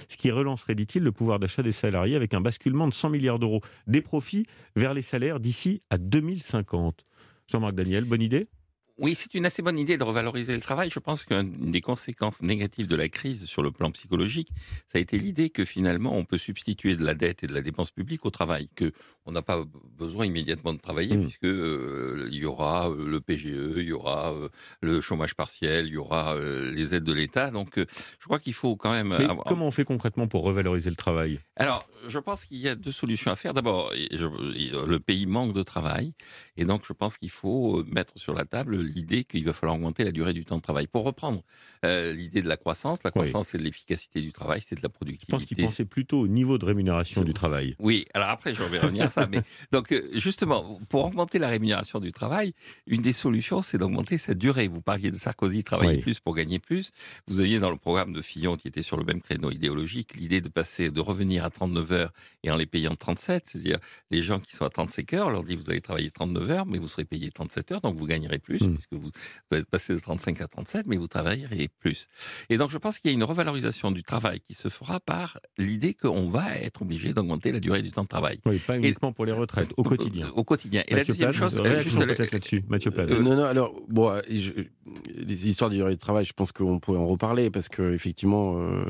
ce 0.09 0.17
qui 0.17 0.31
relancerait, 0.31 0.75
dit-il, 0.75 1.03
le 1.03 1.13
pouvoir 1.13 1.39
d'achat 1.39 1.63
des 1.63 1.73
salariés 1.73 2.17
avec 2.17 2.35
un 2.35 2.41
basculement 2.41 2.89
de 2.89 2.95
100 2.95 3.11
milliards 3.11 3.39
d'euros 3.39 3.61
des 3.87 4.03
profits 4.03 4.45
vers 4.77 4.95
les 4.95 5.03
salaires 5.03 5.41
d'ici 5.41 5.83
à 5.91 5.99
2050. 5.99 7.05
Jean-Marc 7.47 7.75
Daniel, 7.75 8.05
bonne 8.05 8.23
idée? 8.23 8.49
Oui, 8.97 9.15
c'est 9.17 9.35
une 9.35 9.45
assez 9.45 9.61
bonne 9.61 9.79
idée 9.79 9.97
de 9.97 10.05
revaloriser 10.05 10.55
le 10.55 10.61
travail. 10.61 10.89
Je 10.89 11.01
pense 11.01 11.25
qu'une 11.25 11.71
des 11.71 11.81
conséquences 11.81 12.43
négatives 12.43 12.87
de 12.87 12.95
la 12.95 13.09
crise 13.09 13.45
sur 13.47 13.63
le 13.63 13.73
plan 13.73 13.91
psychologique, 13.91 14.51
ça 14.87 14.99
a 14.99 15.01
été 15.01 15.19
l'idée 15.19 15.51
que 15.51 15.65
finalement 15.65 16.17
on 16.17 16.25
peut 16.25 16.39
substituer 16.39 16.95
de 16.95 17.05
la 17.05 17.15
dette 17.15 17.43
et 17.43 17.49
de 17.49 17.55
la 17.55 17.61
dépense 17.61 17.91
publique 17.91 18.25
au 18.25 18.31
travail, 18.31 18.69
que 18.77 18.93
on 19.27 19.33
n'a 19.33 19.43
pas 19.43 19.65
besoin 19.99 20.27
immédiatement 20.27 20.75
de 20.75 20.79
travailler 20.79 21.17
mmh. 21.17 21.23
puisque 21.23 21.45
euh, 21.45 22.29
il 22.31 22.39
y 22.39 22.45
aura 22.45 22.91
euh, 22.91 23.07
le 23.09 23.21
PGE, 23.21 23.75
il 23.77 23.85
y 23.85 23.93
aura 23.93 24.33
euh, 24.33 24.49
le 24.81 25.01
chômage 25.01 25.35
partiel, 25.35 25.87
il 25.87 25.95
y 25.95 25.97
aura 25.97 26.37
les 26.39 26.95
aides 26.95 27.05
de 27.05 27.13
l'État. 27.13 27.51
Donc, 27.51 27.79
je 27.79 28.25
crois 28.25 28.39
qu'il 28.39 28.55
faut 28.55 28.77
quand 28.77 28.93
même. 28.93 29.17
Mais 29.19 29.27
comment 29.47 29.67
on 29.67 29.71
fait 29.71 29.85
concrètement 29.85 30.29
pour 30.29 30.43
revaloriser 30.43 30.91
le 30.91 30.97
travail? 30.97 31.41
Alors, 31.57 31.89
je 32.07 32.19
pense 32.19 32.45
qu'il 32.45 32.59
y 32.59 32.69
a 32.69 32.75
deux 32.75 32.93
solutions 32.93 33.31
à 33.31 33.37
faire. 33.37 33.55
D'abord, 33.55 33.93
le 33.93 34.99
pays 34.99 35.27
manque 35.27 35.53
de 35.53 35.63
travail, 35.63 36.13
et 36.57 36.65
donc 36.65 36.83
je 36.87 36.93
pense 36.93 37.17
qu'il 37.17 37.31
faut 37.31 37.83
mettre 37.85 38.13
sur 38.17 38.35
la 38.35 38.45
table 38.45 38.84
l'idée 38.85 39.25
qu'il 39.25 39.45
va 39.45 39.53
falloir 39.53 39.77
augmenter 39.77 40.05
la 40.05 40.13
durée 40.13 40.33
du 40.33 40.45
temps 40.45 40.57
de 40.57 40.63
travail. 40.63 40.87
Pour 40.87 41.05
reprendre 41.05 41.43
euh, 41.85 42.13
l'idée 42.13 42.43
de 42.43 42.49
la 42.49 42.57
croissance, 42.57 43.03
la 43.03 43.11
croissance 43.11 43.49
c'est 43.49 43.59
de 43.59 43.63
l'efficacité 43.63 44.21
du 44.21 44.33
travail, 44.33 44.61
c'est 44.61 44.77
de 44.77 44.83
la 44.83 44.89
productivité. 44.89 45.33
Je 45.33 45.37
pense 45.37 45.45
qu'il 45.45 45.65
pensait 45.65 45.85
plutôt 45.85 46.21
au 46.21 46.29
niveau 46.29 46.59
de 46.59 46.65
rémunération 46.65 47.23
du 47.23 47.35
travail. 47.35 47.77
Oui, 47.79 48.07
alors 48.15 48.29
après 48.29 48.55
je 48.55 48.63
vais 48.63 48.79
revenir 48.79 49.05
à 49.05 49.09
ça, 49.09 49.27
mais 49.31 49.41
donc 49.73 49.93
euh, 49.93 50.09
justement 50.15 50.81
pour 50.89 51.05
augmenter 51.05 51.39
la 51.39 51.49
rémunération 51.49 52.01
du 52.01 52.13
travail, 52.13 52.53
une 52.87 53.03
des 53.03 53.13
solutions 53.13 53.63
c'est 53.63 53.79
d'augmenter 53.79 54.19
sa 54.19 54.35
durée. 54.35 54.69
Vous 54.69 54.81
parliez 54.81 55.11
de 55.11 55.17
Sarkozy, 55.17 55.65
travailler 55.65 55.99
plus 55.99 56.21
pour 56.21 56.35
gagner 56.35 56.59
plus. 56.59 56.93
Vous 57.27 57.41
aviez 57.41 57.59
dans 57.59 57.71
le 57.71 57.77
programme 57.77 58.13
de 58.13 58.23
Fillon 58.23 58.57
qui 58.57 58.69
était 58.69 58.83
sur 58.83 58.97
le 58.97 59.05
même 59.05 59.21
créneau 59.21 59.51
idéologique 59.51 60.15
l'idée 60.15 60.41
de 60.41 60.49
passer, 60.49 60.91
de 60.91 61.01
revenir 61.01 61.45
à 61.45 61.51
39 61.51 61.93
heures 61.93 62.13
et 62.43 62.51
en 62.51 62.57
les 62.57 62.67
payant 62.67 62.95
37, 62.95 63.47
c'est-à-dire 63.47 63.79
les 64.11 64.23
gens 64.23 64.41
qui 64.41 64.55
sont 64.55 64.65
à 64.65 64.71
35 64.71 65.13
heures, 65.15 65.27
on 65.27 65.31
leur 65.31 65.45
dit 65.45 65.57
vous 65.57 65.71
allez 65.71 65.81
travailler 65.81 66.11
39 66.11 66.51
heures, 66.51 66.67
mais 66.67 66.79
vous 66.79 66.89
serez 66.89 67.05
payé 67.05 67.31
37 67.31 67.73
heures, 67.73 67.81
donc 67.81 67.97
vous 67.97 68.07
gagnerez 68.07 68.39
plus. 68.39 68.63
Mmh 68.63 68.74
que 68.87 68.97
vous, 68.97 69.11
êtes 69.53 69.69
passé 69.69 69.95
de 69.95 69.99
35 69.99 70.41
à 70.41 70.49
37, 70.49 70.87
mais 70.87 70.97
vous 70.97 71.07
travaillerez 71.07 71.69
plus. 71.79 72.09
Et 72.51 72.57
donc, 72.57 72.71
je 72.71 72.79
pense 72.79 72.99
qu'il 72.99 73.11
y 73.11 73.15
a 73.15 73.15
une 73.15 73.25
revalorisation 73.25 73.91
du 73.91 74.03
travail 74.03 74.41
qui 74.41 74.55
se 74.55 74.69
fera 74.69 75.01
par 75.01 75.39
l'idée 75.59 75.95
qu'on 75.95 76.29
va 76.29 76.57
être 76.57 76.83
obligé 76.83 77.13
d'augmenter 77.13 77.53
la 77.53 77.61
durée 77.61 77.83
du 77.83 77.91
temps 77.91 78.03
de 78.03 78.09
travail. 78.09 78.41
Oui, 78.47 78.59
pas 78.59 78.79
uniquement 78.79 79.13
pour 79.13 79.27
les 79.27 79.33
retraites, 79.33 79.73
au 79.77 79.83
quotidien. 79.83 80.31
Au 80.35 80.45
quotidien. 80.45 80.83
Et 80.89 80.95
la 80.95 81.05
deuxième 81.05 81.33
chose, 81.33 81.61
juste 81.79 81.99
peut-être 81.99 82.33
là-dessus, 82.33 82.65
Mathieu 82.69 82.91
Plade. 82.91 83.11
Euh, 83.11 83.21
non, 83.21 83.37
non, 83.37 83.45
alors, 83.45 83.75
bon, 83.89 84.13
les 84.27 85.49
histoires 85.49 85.71
de 85.71 85.77
durée 85.77 85.95
de 85.95 85.99
travail, 85.99 86.25
je 86.25 86.33
pense 86.33 86.53
qu'on 86.53 86.79
pourrait 86.79 86.99
en 86.99 87.07
reparler 87.07 87.51
parce 87.51 87.69
que 87.69 87.93
effectivement, 87.93 88.59
euh, 88.59 88.85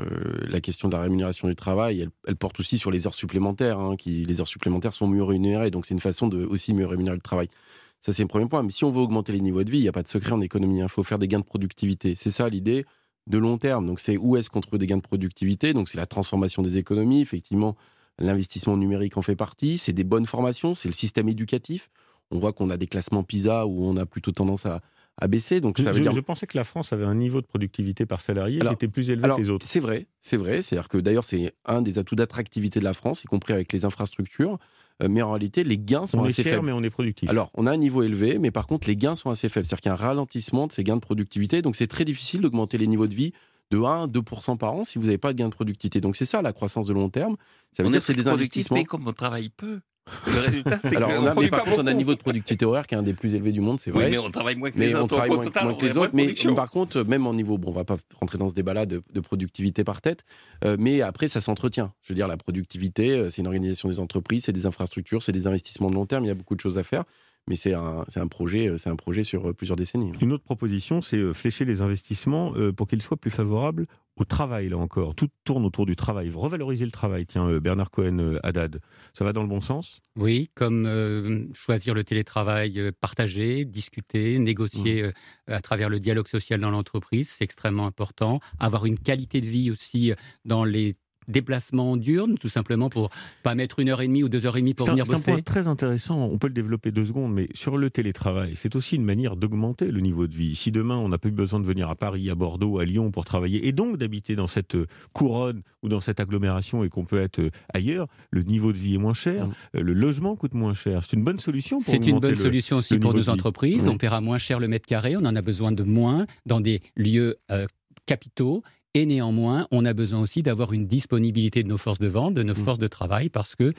la 0.47 0.61
question 0.61 0.89
de 0.89 0.95
la 0.95 1.01
rémunération 1.01 1.47
du 1.47 1.55
travail, 1.55 2.07
elle, 2.27 2.35
porte 2.35 2.59
aussi 2.59 2.77
sur 2.77 2.91
les 2.91 3.07
heures 3.07 3.13
supplémentaires. 3.13 3.79
Hein, 3.79 3.95
qui, 3.95 4.25
les 4.25 4.41
heures 4.41 4.47
supplémentaires 4.47 4.93
sont 4.93 5.07
mieux 5.07 5.23
rémunérées, 5.23 5.71
donc 5.71 5.85
c'est 5.85 5.93
une 5.93 5.99
façon 5.99 6.27
de 6.27 6.45
aussi 6.45 6.73
mieux 6.73 6.85
rémunérer 6.85 7.15
le 7.15 7.21
travail. 7.21 7.49
Ça, 7.99 8.13
c'est 8.13 8.23
le 8.23 8.27
premier 8.27 8.47
point. 8.47 8.63
Mais 8.63 8.69
si 8.69 8.83
on 8.83 8.91
veut 8.91 9.01
augmenter 9.01 9.31
les 9.31 9.41
niveaux 9.41 9.63
de 9.63 9.71
vie, 9.71 9.79
il 9.79 9.83
n'y 9.83 9.87
a 9.87 9.91
pas 9.91 10.03
de 10.03 10.07
secret 10.07 10.31
en 10.31 10.41
économie. 10.41 10.77
Il 10.77 10.81
hein. 10.81 10.87
faut 10.87 11.03
faire 11.03 11.19
des 11.19 11.27
gains 11.27 11.39
de 11.39 11.45
productivité. 11.45 12.15
C'est 12.15 12.29
ça 12.29 12.49
l'idée 12.49 12.85
de 13.27 13.37
long 13.37 13.57
terme. 13.57 13.87
Donc, 13.87 13.99
c'est 13.99 14.17
où 14.17 14.37
est-ce 14.37 14.49
qu'on 14.49 14.61
trouve 14.61 14.79
des 14.79 14.87
gains 14.87 14.97
de 14.97 15.01
productivité? 15.01 15.73
Donc, 15.73 15.89
c'est 15.89 15.97
la 15.97 16.05
transformation 16.05 16.61
des 16.61 16.77
économies. 16.77 17.21
Effectivement, 17.21 17.75
l'investissement 18.19 18.77
numérique 18.77 19.17
en 19.17 19.21
fait 19.21 19.35
partie. 19.35 19.77
C'est 19.77 19.93
des 19.93 20.03
bonnes 20.03 20.25
formations. 20.25 20.75
C'est 20.75 20.89
le 20.89 20.93
système 20.93 21.29
éducatif. 21.29 21.89
On 22.31 22.39
voit 22.39 22.53
qu'on 22.53 22.69
a 22.69 22.77
des 22.77 22.87
classements 22.87 23.23
PISA 23.23 23.65
où 23.65 23.85
on 23.85 23.97
a 23.97 24.05
plutôt 24.05 24.31
tendance 24.31 24.65
à, 24.65 24.81
baisser. 25.27 25.61
Donc, 25.61 25.77
ça 25.77 25.91
veut 25.91 25.97
je, 25.97 26.01
dire... 26.01 26.11
je 26.11 26.19
pensais 26.19 26.45
que 26.45 26.57
la 26.57 26.65
France 26.65 26.91
avait 26.91 27.05
un 27.05 27.15
niveau 27.15 27.41
de 27.41 27.47
productivité 27.47 28.05
par 28.05 28.19
salarié 28.19 28.59
qui 28.59 28.67
était 28.67 28.87
plus 28.87 29.09
élevé 29.09 29.29
que 29.29 29.41
les 29.41 29.49
autres. 29.49 29.65
C'est 29.65 29.79
vrai, 29.79 30.07
c'est 30.19 30.37
vrai. 30.37 30.61
C'est-à-dire 30.61 30.89
que 30.89 30.97
d'ailleurs, 30.97 31.23
c'est 31.23 31.55
un 31.63 31.81
des 31.81 31.97
atouts 31.99 32.15
d'attractivité 32.15 32.79
de 32.79 32.83
la 32.83 32.93
France, 32.93 33.23
y 33.23 33.27
compris 33.27 33.53
avec 33.53 33.71
les 33.71 33.85
infrastructures. 33.85 34.59
Euh, 35.03 35.07
mais 35.09 35.21
en 35.21 35.31
réalité, 35.31 35.63
les 35.63 35.77
gains 35.77 36.07
sont 36.07 36.19
on 36.19 36.23
assez 36.23 36.41
est 36.41 36.43
cher, 36.43 36.53
faibles. 36.53 36.65
mais 36.67 36.71
on 36.71 36.83
est 36.83 36.89
productif. 36.89 37.29
Alors, 37.29 37.51
on 37.53 37.67
a 37.67 37.71
un 37.71 37.77
niveau 37.77 38.03
élevé, 38.03 38.39
mais 38.39 38.51
par 38.51 38.65
contre, 38.67 38.87
les 38.87 38.95
gains 38.95 39.15
sont 39.15 39.29
assez 39.29 39.49
faibles. 39.49 39.65
C'est-à-dire 39.65 39.81
qu'il 39.81 39.89
y 39.89 39.91
a 39.91 39.93
un 39.93 40.07
ralentissement 40.07 40.67
de 40.67 40.71
ces 40.71 40.83
gains 40.83 40.95
de 40.95 41.01
productivité. 41.01 41.61
Donc, 41.61 41.75
c'est 41.75 41.87
très 41.87 42.05
difficile 42.05 42.41
d'augmenter 42.41 42.77
les 42.77 42.87
niveaux 42.87 43.07
de 43.07 43.15
vie 43.15 43.33
de 43.71 43.79
1 43.79 44.07
2% 44.07 44.57
par 44.57 44.73
an 44.73 44.83
si 44.83 44.97
vous 44.99 45.05
n'avez 45.05 45.17
pas 45.17 45.33
de 45.33 45.37
gains 45.39 45.49
de 45.49 45.55
productivité. 45.55 45.99
Donc, 45.99 46.15
c'est 46.15 46.25
ça 46.25 46.41
la 46.41 46.53
croissance 46.53 46.87
de 46.87 46.93
long 46.93 47.09
terme. 47.09 47.35
Ça 47.73 47.83
veut 47.83 47.89
dire 47.89 48.01
c'est 48.01 48.13
des 48.13 48.27
investissements. 48.27 48.77
Mais 48.77 48.85
comme 48.85 49.07
on 49.07 49.13
travaille 49.13 49.49
peu. 49.49 49.79
Le 50.27 50.39
résultat, 50.39 50.77
c'est 50.79 50.95
Alors, 50.95 51.09
on, 51.19 51.25
a, 51.25 51.33
mais 51.33 51.49
par 51.49 51.63
contre, 51.63 51.81
on 51.81 51.87
a 51.87 51.91
un 51.91 51.95
niveau 51.95 52.13
de 52.13 52.19
productivité 52.19 52.63
horaire 52.63 52.85
qui 52.85 52.93
est 52.93 52.97
un 52.97 53.03
des 53.03 53.13
plus 53.13 53.33
élevés 53.33 53.51
du 53.51 53.61
monde, 53.61 53.79
c'est 53.79 53.89
vrai. 53.89 54.05
Oui, 54.05 54.11
mais 54.11 54.17
on 54.19 54.29
travaille 54.29 54.55
moins 54.55 54.69
que 54.69 54.77
les 54.77 54.93
autres. 54.93 55.03
On 55.03 55.07
travaille 55.07 55.29
moins, 55.29 55.73
que 55.73 55.85
les 55.85 55.97
autres. 55.97 56.11
Mais 56.13 56.33
par 56.55 56.69
contre, 56.69 57.03
même 57.03 57.25
en 57.25 57.33
niveau, 57.33 57.57
bon, 57.57 57.69
on 57.69 57.73
va 57.73 57.85
pas 57.85 57.97
rentrer 58.19 58.37
dans 58.37 58.47
ce 58.47 58.53
débat-là 58.53 58.85
de, 58.85 59.01
productivité 59.19 59.83
par 59.83 60.01
tête, 60.01 60.23
euh, 60.63 60.75
mais 60.79 61.01
après, 61.01 61.27
ça 61.27 61.41
s'entretient. 61.41 61.93
Je 62.03 62.13
veux 62.13 62.15
dire, 62.15 62.27
la 62.27 62.37
productivité, 62.37 63.11
euh, 63.11 63.29
c'est 63.31 63.41
une 63.41 63.47
organisation 63.47 63.89
des 63.89 63.99
entreprises, 63.99 64.43
c'est 64.45 64.53
des 64.53 64.67
infrastructures, 64.67 65.23
c'est 65.23 65.31
des 65.31 65.47
investissements 65.47 65.87
de 65.87 65.95
long 65.95 66.05
terme. 66.05 66.25
Il 66.25 66.27
y 66.27 66.31
a 66.31 66.35
beaucoup 66.35 66.55
de 66.55 66.61
choses 66.61 66.77
à 66.77 66.83
faire 66.83 67.05
mais 67.47 67.55
c'est 67.55 67.73
un, 67.73 68.05
un, 68.15 68.27
projet, 68.27 68.69
euh, 68.69 68.77
c'est 68.77 68.89
un 68.89 68.95
projet 68.95 69.23
sur 69.23 69.53
plusieurs 69.55 69.75
décennies. 69.75 70.11
Une 70.21 70.33
autre 70.33 70.43
proposition, 70.43 71.01
c'est 71.01 71.33
flécher 71.33 71.65
les 71.65 71.81
investissements 71.81 72.53
pour 72.75 72.87
qu'ils 72.87 73.01
soient 73.01 73.17
plus 73.17 73.31
favorables 73.31 73.87
au 74.17 74.23
travail, 74.23 74.69
là 74.69 74.77
encore. 74.77 75.13
Tout 75.15 75.27
tourne 75.43 75.65
autour 75.65 75.85
du 75.85 75.95
travail. 75.95 76.29
Revaloriser 76.33 76.85
le 76.85 76.91
travail, 76.91 77.25
tiens, 77.25 77.47
euh, 77.49 77.59
Bernard 77.59 77.91
Cohen-Haddad, 77.91 78.75
euh, 78.75 78.79
ça 79.13 79.25
va 79.25 79.33
dans 79.33 79.41
le 79.41 79.49
bon 79.49 79.61
sens? 79.61 80.01
Oui, 80.15 80.49
comme 80.53 80.85
euh, 80.85 81.45
choisir 81.53 81.93
le 81.93 82.03
télétravail 82.03 82.91
partagé, 83.01 83.65
discuter, 83.65 84.39
négocier 84.39 85.03
mmh. 85.03 85.51
à 85.51 85.59
travers 85.59 85.89
le 85.89 85.99
dialogue 85.99 86.27
social 86.27 86.59
dans 86.61 86.71
l'entreprise, 86.71 87.29
c'est 87.29 87.43
extrêmement 87.43 87.87
important. 87.87 88.39
Avoir 88.59 88.85
une 88.85 88.97
qualité 88.97 89.41
de 89.41 89.47
vie 89.47 89.69
aussi 89.69 90.13
dans 90.45 90.63
les 90.63 90.95
déplacement 91.27 91.97
diurne, 91.97 92.37
tout 92.37 92.49
simplement 92.49 92.89
pour 92.89 93.09
pas 93.43 93.55
mettre 93.55 93.79
une 93.79 93.89
heure 93.89 94.01
et 94.01 94.07
demie 94.07 94.23
ou 94.23 94.29
deux 94.29 94.45
heures 94.45 94.57
et 94.57 94.61
demie 94.61 94.73
pour 94.73 94.87
venir 94.87 95.05
bosser 95.05 95.23
C'est 95.23 95.31
un 95.31 95.33
point 95.35 95.41
très 95.41 95.67
intéressant, 95.67 96.25
on 96.25 96.37
peut 96.37 96.47
le 96.47 96.53
développer 96.53 96.91
deux 96.91 97.05
secondes, 97.05 97.33
mais 97.33 97.49
sur 97.53 97.77
le 97.77 97.89
télétravail, 97.89 98.53
c'est 98.55 98.75
aussi 98.75 98.95
une 98.95 99.05
manière 99.05 99.35
d'augmenter 99.35 99.91
le 99.91 99.99
niveau 100.01 100.27
de 100.27 100.33
vie. 100.33 100.55
Si 100.55 100.71
demain 100.71 100.97
on 100.97 101.09
n'a 101.09 101.17
plus 101.17 101.31
besoin 101.31 101.59
de 101.59 101.65
venir 101.65 101.89
à 101.89 101.95
Paris, 101.95 102.29
à 102.29 102.35
Bordeaux, 102.35 102.79
à 102.79 102.85
Lyon 102.85 103.11
pour 103.11 103.25
travailler, 103.25 103.67
et 103.67 103.71
donc 103.71 103.97
d'habiter 103.97 104.35
dans 104.35 104.47
cette 104.47 104.77
couronne 105.13 105.61
ou 105.83 105.89
dans 105.89 105.99
cette 105.99 106.19
agglomération 106.19 106.83
et 106.83 106.89
qu'on 106.89 107.05
peut 107.05 107.21
être 107.21 107.41
ailleurs, 107.73 108.07
le 108.31 108.43
niveau 108.43 108.71
de 108.73 108.77
vie 108.77 108.95
est 108.95 108.99
moins 108.99 109.13
cher, 109.13 109.47
mm. 109.47 109.79
le 109.79 109.93
logement 109.93 110.35
coûte 110.35 110.53
moins 110.53 110.73
cher. 110.73 111.01
C'est 111.03 111.15
une 111.15 111.23
bonne 111.23 111.39
solution 111.39 111.77
pour 111.77 111.85
C'est 111.85 112.07
une 112.07 112.19
bonne 112.19 112.35
solution 112.35 112.77
aussi 112.77 112.99
pour 112.99 113.13
nos 113.13 113.29
entreprises, 113.29 113.87
on 113.87 113.97
paiera 113.97 114.21
moins 114.21 114.37
cher 114.37 114.59
le 114.59 114.67
mètre 114.67 114.85
carré, 114.87 115.15
on 115.15 115.25
en 115.25 115.35
a 115.35 115.41
besoin 115.41 115.71
de 115.71 115.83
moins 115.83 116.25
dans 116.45 116.59
des 116.59 116.81
lieux 116.95 117.37
euh, 117.51 117.67
capitaux 118.05 118.63
et 118.95 119.05
néanmoins, 119.05 119.67
on 119.71 119.85
a 119.85 119.93
besoin 119.93 120.21
aussi 120.21 120.41
d'avoir 120.41 120.71
une 120.73 120.87
disponibilité 120.87 121.61
de 121.61 121.67
nos 121.67 121.77
forces 121.77 121.99
de 121.99 122.07
vente, 122.07 122.33
de 122.33 122.43
nos 122.43 122.53
mmh. 122.53 122.63
forces 122.63 122.79
de 122.79 122.87
travail, 122.87 123.29
parce 123.29 123.55
que 123.55 123.73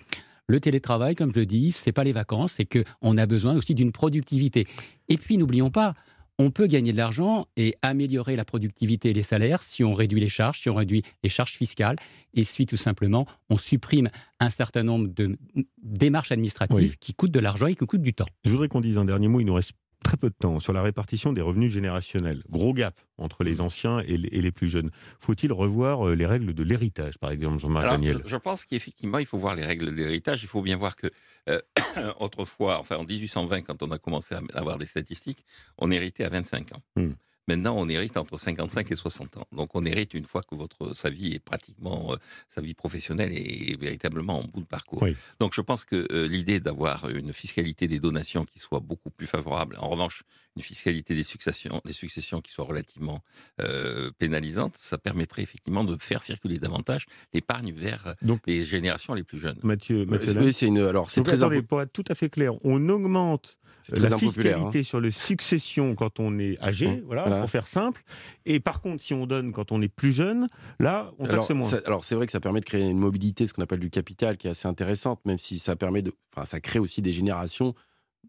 le 0.47 0.61
télétravail, 0.61 1.15
comme 1.15 1.33
je 1.33 1.41
le 1.41 1.47
dis, 1.47 1.73
c'est 1.73 1.91
pas 1.91 2.05
les 2.05 2.13
vacances, 2.13 2.53
c'est 2.53 2.67
qu'on 2.67 3.17
a 3.17 3.27
besoin 3.27 3.57
aussi 3.57 3.75
d'une 3.75 3.93
productivité. 3.93 4.67
Et 5.09 5.17
puis, 5.17 5.39
n'oublions 5.39 5.71
pas, 5.71 5.95
on 6.39 6.51
peut 6.51 6.67
gagner 6.67 6.93
de 6.93 6.99
l'argent 6.99 7.47
et 7.57 7.75
améliorer 7.81 8.37
la 8.37 8.45
productivité 8.45 9.09
et 9.09 9.13
les 9.15 9.23
salaires 9.23 9.63
si 9.63 9.83
on 9.83 9.95
réduit 9.95 10.21
les 10.21 10.29
charges, 10.29 10.61
si 10.61 10.69
on 10.69 10.75
réduit 10.75 11.03
les 11.25 11.31
charges 11.31 11.55
fiscales, 11.55 11.97
et 12.35 12.45
si 12.45 12.67
tout 12.67 12.77
simplement 12.77 13.27
on 13.49 13.57
supprime 13.57 14.11
un 14.39 14.51
certain 14.51 14.83
nombre 14.83 15.09
de 15.09 15.39
démarches 15.83 16.31
administratives 16.31 16.99
qui 16.99 17.15
coûtent 17.15 17.31
de 17.31 17.41
l'argent 17.41 17.69
et 17.69 17.75
qui 17.75 17.87
coûtent 17.87 18.03
du 18.03 18.13
temps. 18.13 18.27
Je 18.45 18.51
voudrais 18.51 18.69
qu'on 18.69 18.83
dise 18.83 18.99
un 18.99 19.07
dernier 19.07 19.29
mot, 19.29 19.41
il 19.41 19.47
nous 19.47 19.55
reste 19.55 19.73
très 20.07 20.17
peu 20.17 20.31
de 20.31 20.35
temps 20.35 20.61
sur 20.61 20.73
la 20.73 20.83
répartition 20.83 21.33
des 21.33 21.41
revenus 21.41 21.73
générationnels. 21.73 22.45
Gros 22.49 22.73
gap 22.73 22.95
entre 23.19 23.43
les 23.43 23.57
mmh. 23.57 23.61
anciens 23.61 23.99
et 24.07 24.17
les, 24.17 24.53
plus 24.53 24.69
jeunes. 24.69 24.91
Faut-il 25.19 25.53
revoir 25.53 26.07
euh, 26.07 26.15
les 26.15 26.27
règles 26.27 26.55
de 26.55 26.63
l'héritage, 26.63 27.19
par 27.19 27.33
exemple, 27.33 27.59
Jean-Marc 27.59 27.87
Daniel 27.87 28.23
je, 28.25 28.37
pense 28.37 28.65
qu'effectivement, 28.65 29.19
il 29.19 29.27
faut 29.27 29.39
voir 29.39 29.57
les 29.57 29.65
règles 29.65 29.87
de 29.87 29.91
l'héritage. 29.91 30.45
Il 30.45 30.49
faut 30.49 30.63
bien 30.63 30.77
voir 30.77 30.95
que 30.95 31.09
euh, 31.49 31.61
autrefois, 32.21 32.79
enfin 32.79 32.97
en 32.97 33.05
1820, 33.05 33.63
quand 33.63 33.83
on 33.83 33.91
a 33.91 33.99
commencé 33.99 34.37
à 34.37 34.43
avoir 34.55 34.79
des 34.79 34.87
statistiques, 34.87 35.45
on 35.79 35.91
héritait 35.91 36.23
à 36.23 36.29
25 36.29 36.73
ans. 36.73 36.83
Mmh. 36.95 37.11
Maintenant, 37.49 37.77
on 37.79 37.89
hérite 37.89 38.17
entre 38.17 38.39
55 38.39 38.91
et 38.91 38.97
60 38.97 39.37
ans. 39.37 39.47
Donc, 39.53 39.75
on 39.75 39.85
hérite 39.85 40.15
une 40.15 40.25
fois 40.25 40.43
que 40.43 40.55
votre 40.55 40.95
sa 40.95 41.11
vie 41.11 41.33
est 41.33 41.39
pratiquement 41.39 42.13
euh, 42.13 42.17
sa 42.49 42.61
vie 42.61 42.75
professionnelle 42.75 43.33
est 43.33 43.81
véritablement 43.81 44.41
en 44.41 44.45
bout 44.45 44.61
de 44.61 44.67
parcours. 44.67 45.07
Donc, 45.39 45.55
je 45.55 45.61
pense 45.61 45.85
que 45.85 46.07
euh, 46.11 46.27
l'idée 46.27 46.59
d'avoir 46.59 47.09
une 47.09 47.33
fiscalité 47.33 47.87
des 47.87 48.01
donations 48.01 48.45
qui 48.45 48.59
soit 48.59 48.81
beaucoup 48.81 49.11
plus 49.11 49.27
favorable, 49.27 49.77
en 49.79 49.89
revanche, 49.89 50.25
une 50.57 50.63
fiscalité 50.63 51.15
des 51.15 51.23
successions, 51.23 51.81
des 51.85 51.93
successions 51.93 52.41
qui 52.41 52.51
soit 52.51 52.65
relativement 52.65 53.23
euh, 53.61 54.11
pénalisante, 54.19 54.77
ça 54.77 54.99
permettrait 54.99 55.43
effectivement 55.43 55.85
de 55.85 55.97
faire 56.01 56.23
circuler 56.23 56.59
davantage 56.59 57.07
l'épargne 57.33 57.73
vers 57.73 58.15
les 58.47 58.65
générations 58.65 59.15
les 59.15 59.23
plus 59.23 59.39
jeunes. 59.39 59.59
Mathieu, 59.63 60.07
Mathieu 60.07 60.51
c'est 60.53 60.67
une 60.67 60.79
alors 60.79 61.11
c'est 61.11 61.23
très 61.23 61.43
important. 61.43 61.63
Pour 61.67 61.83
être 61.83 61.93
tout 61.93 62.05
à 62.09 62.15
fait 62.15 62.31
clair, 62.31 62.55
on 62.65 62.89
augmente 62.89 63.59
la 63.93 64.13
hein. 64.13 64.19
fiscalité 64.19 64.83
sur 64.83 65.01
les 65.01 65.11
successions 65.11 65.95
quand 65.95 66.21
on 66.21 66.39
est 66.39 66.61
âgé, 66.63 66.89
mmh. 66.89 67.03
voilà, 67.07 67.36
pour 67.41 67.51
faire 67.51 67.69
simple. 67.69 68.03
Et 68.45 68.61
par 68.61 68.81
contre, 68.81 69.03
si 69.03 69.15
on 69.15 69.27
donne 69.27 69.53
quand 69.53 69.73
on 69.73 69.83
est 69.83 69.89
plus 69.89 70.13
jeune, 70.13 70.47
là, 70.79 71.13
on 71.19 71.27
taxe 71.27 71.51
moins. 71.51 71.73
alors 71.85 72.05
c'est 72.05 72.15
vrai 72.15 72.27
que 72.27 72.33
ça 72.33 72.41
permet 72.41 72.61
de 72.61 72.65
créer 72.65 72.85
une 72.85 72.99
mobilité, 72.99 73.47
ce 73.47 73.55
qu'on 73.55 73.63
appelle 73.63 73.81
du 73.81 73.91
capital, 73.91 74.37
qui 74.37 74.47
est 74.47 74.51
assez 74.51 74.69
intéressante, 74.69 75.21
même 75.25 75.39
si 75.39 75.59
ça 75.59 75.77
permet 75.77 76.03
de, 76.03 76.13
enfin, 76.35 76.45
ça 76.45 76.61
crée 76.61 76.79
aussi 76.79 77.03
des 77.03 77.13
générations 77.13 77.75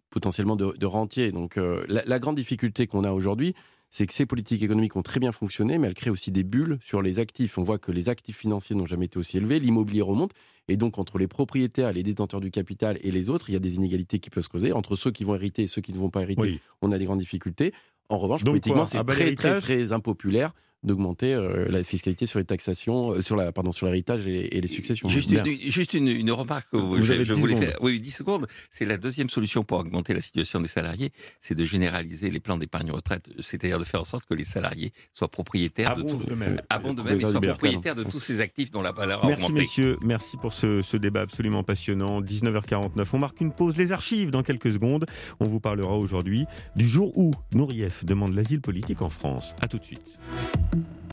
potentiellement 0.10 0.56
de, 0.56 0.86
rentiers. 0.86 1.32
Donc 1.32 1.58
euh, 1.58 1.86
la, 1.88 2.20
grande 2.20 2.36
difficulté 2.36 2.88
qu'on 2.88 3.04
a 3.04 3.12
aujourd'hui, 3.12 3.54
c'est 3.89 4.06
que 4.06 4.13
ces 4.13 4.26
politiques 4.26 4.63
économiques 4.63 4.96
ont 4.96 5.02
très 5.02 5.20
bien 5.20 5.32
fonctionné, 5.32 5.78
mais 5.78 5.88
elles 5.88 5.93
créent 5.93 6.10
aussi 6.10 6.32
des 6.32 6.43
bulles 6.43 6.78
sur 6.82 7.02
les 7.02 7.20
actifs. 7.20 7.58
On 7.58 7.63
voit 7.63 7.78
que 7.78 7.91
les 7.91 8.10
actifs 8.10 8.38
financiers 8.38 8.76
n'ont 8.76 8.86
jamais 8.86 9.06
été 9.06 9.17
aussi 9.17 9.38
élevés, 9.38 9.60
l'immobilier 9.60 10.02
remonte, 10.02 10.32
et 10.67 10.76
donc 10.76 10.98
entre 10.98 11.17
les 11.17 11.28
propriétaires, 11.28 11.93
les 11.93 12.04
détenteurs 12.04 12.41
du 12.41 12.52
capital 12.52 12.98
et 13.02 13.12
les 13.12 13.30
autres, 13.30 13.50
il 13.50 13.54
y 13.54 13.56
a 13.56 13.60
des 13.60 13.76
inégalités 13.76 14.20
qui 14.20 14.30
peuvent 14.30 14.43
se 14.43 14.50
creuser. 14.50 14.74
Entre 14.74 14.96
ceux 14.96 15.12
qui 15.12 15.24
vont 15.24 15.36
hériter 15.36 15.63
et 15.63 15.67
ceux 15.67 15.82
qui 15.82 15.93
ne 15.93 15.98
vont 15.98 16.10
pas 16.10 16.24
hériter, 16.24 16.60
on 16.82 16.91
a 16.91 16.98
des 16.98 17.06
grandes 17.06 17.20
difficultés. 17.20 17.74
En 18.10 18.17
revanche, 18.17 18.43
politiquement, 18.43 18.86
c'est 18.86 19.04
très, 19.04 19.36
très, 19.36 19.60
très 19.60 19.91
impopulaire 19.91 20.54
d'augmenter 20.88 21.34
euh, 21.34 21.67
la 21.69 21.84
fiscalité 21.84 22.26
sur 22.26 22.39
les 22.39 22.45
taxations, 22.45 23.12
euh, 23.12 23.21
sur 23.21 23.36
la 23.36 23.52
pardon 23.52 23.71
sur 23.71 23.86
l'héritage 23.86 24.28
et, 24.28 24.60
les 24.60 24.67
successions. 24.67 25.08
Juste, 25.10 25.32
une, 25.32 25.45
juste 25.69 25.93
une, 25.93 26.32
remarque 26.32 26.69
que 26.71 26.78
je, 27.02 27.34
voulais 27.34 27.56
faire. 27.56 27.78
Oui, 27.82 28.00
10 28.00 28.12
secondes. 28.12 28.47
C'est 28.71 28.86
la 28.86 28.97
deuxième 28.97 29.30
solution 29.30 29.63
pour 29.63 29.80
augmenter 29.80 30.13
la 30.13 30.21
situation 30.21 30.60
des 30.60 30.67
salariés, 30.67 31.12
c'est 31.39 31.56
de 31.56 31.63
généraliser 31.63 32.30
les 32.30 32.39
plans 32.39 32.58
d'épargne 32.58 32.91
retraite, 32.91 33.30
c'est-à-dire 33.39 33.80
de 33.80 33.84
faire 33.84 34.02
en 34.02 34.06
sorte 34.06 34.26
que 34.26 34.34
les 34.34 34.43
salariés 34.43 34.91
soient 35.13 35.28
propriétaires 35.28 35.95
de 35.95 36.04
tout, 36.04 36.17
de 36.17 36.34
même, 36.34 36.62
de 36.71 37.02
même 37.02 37.19
et 37.19 37.26
soient 37.26 37.41
propriétaires 37.41 37.95
de 37.95 38.04
tous 38.04 38.19
ces 38.19 38.39
actifs 38.39 38.71
dont 38.71 38.82
la 38.82 38.91
valeur 38.91 39.23
a 39.23 39.28
Merci 39.28 39.45
augmenté. 39.45 39.62
messieurs, 39.62 39.97
merci 40.02 40.38
pour 40.38 40.54
ce, 40.54 40.82
ce 40.82 40.97
débat 40.97 41.21
absolument 41.21 41.63
passionnant. 41.63 42.21
19h49, 42.21 43.06
on 43.13 43.19
marque 43.19 43.41
une 43.41 43.52
pause. 43.52 43.78
Les 43.78 43.91
archives 43.91 44.32
dans 44.32 44.43
quelques 44.43 44.71
secondes. 44.71 45.06
On 45.39 45.45
vous 45.45 45.60
parlera 45.60 45.95
aujourd'hui 45.95 46.45
du 46.76 46.88
jour 46.88 47.17
où 47.17 47.32
Nourieff 47.54 48.06
demande 48.06 48.34
l'asile 48.34 48.62
politique 48.62 49.02
en 49.02 49.10
France. 49.10 49.56
À 49.62 49.67
tout 49.67 49.78
de 49.78 49.84
suite. 49.84 50.19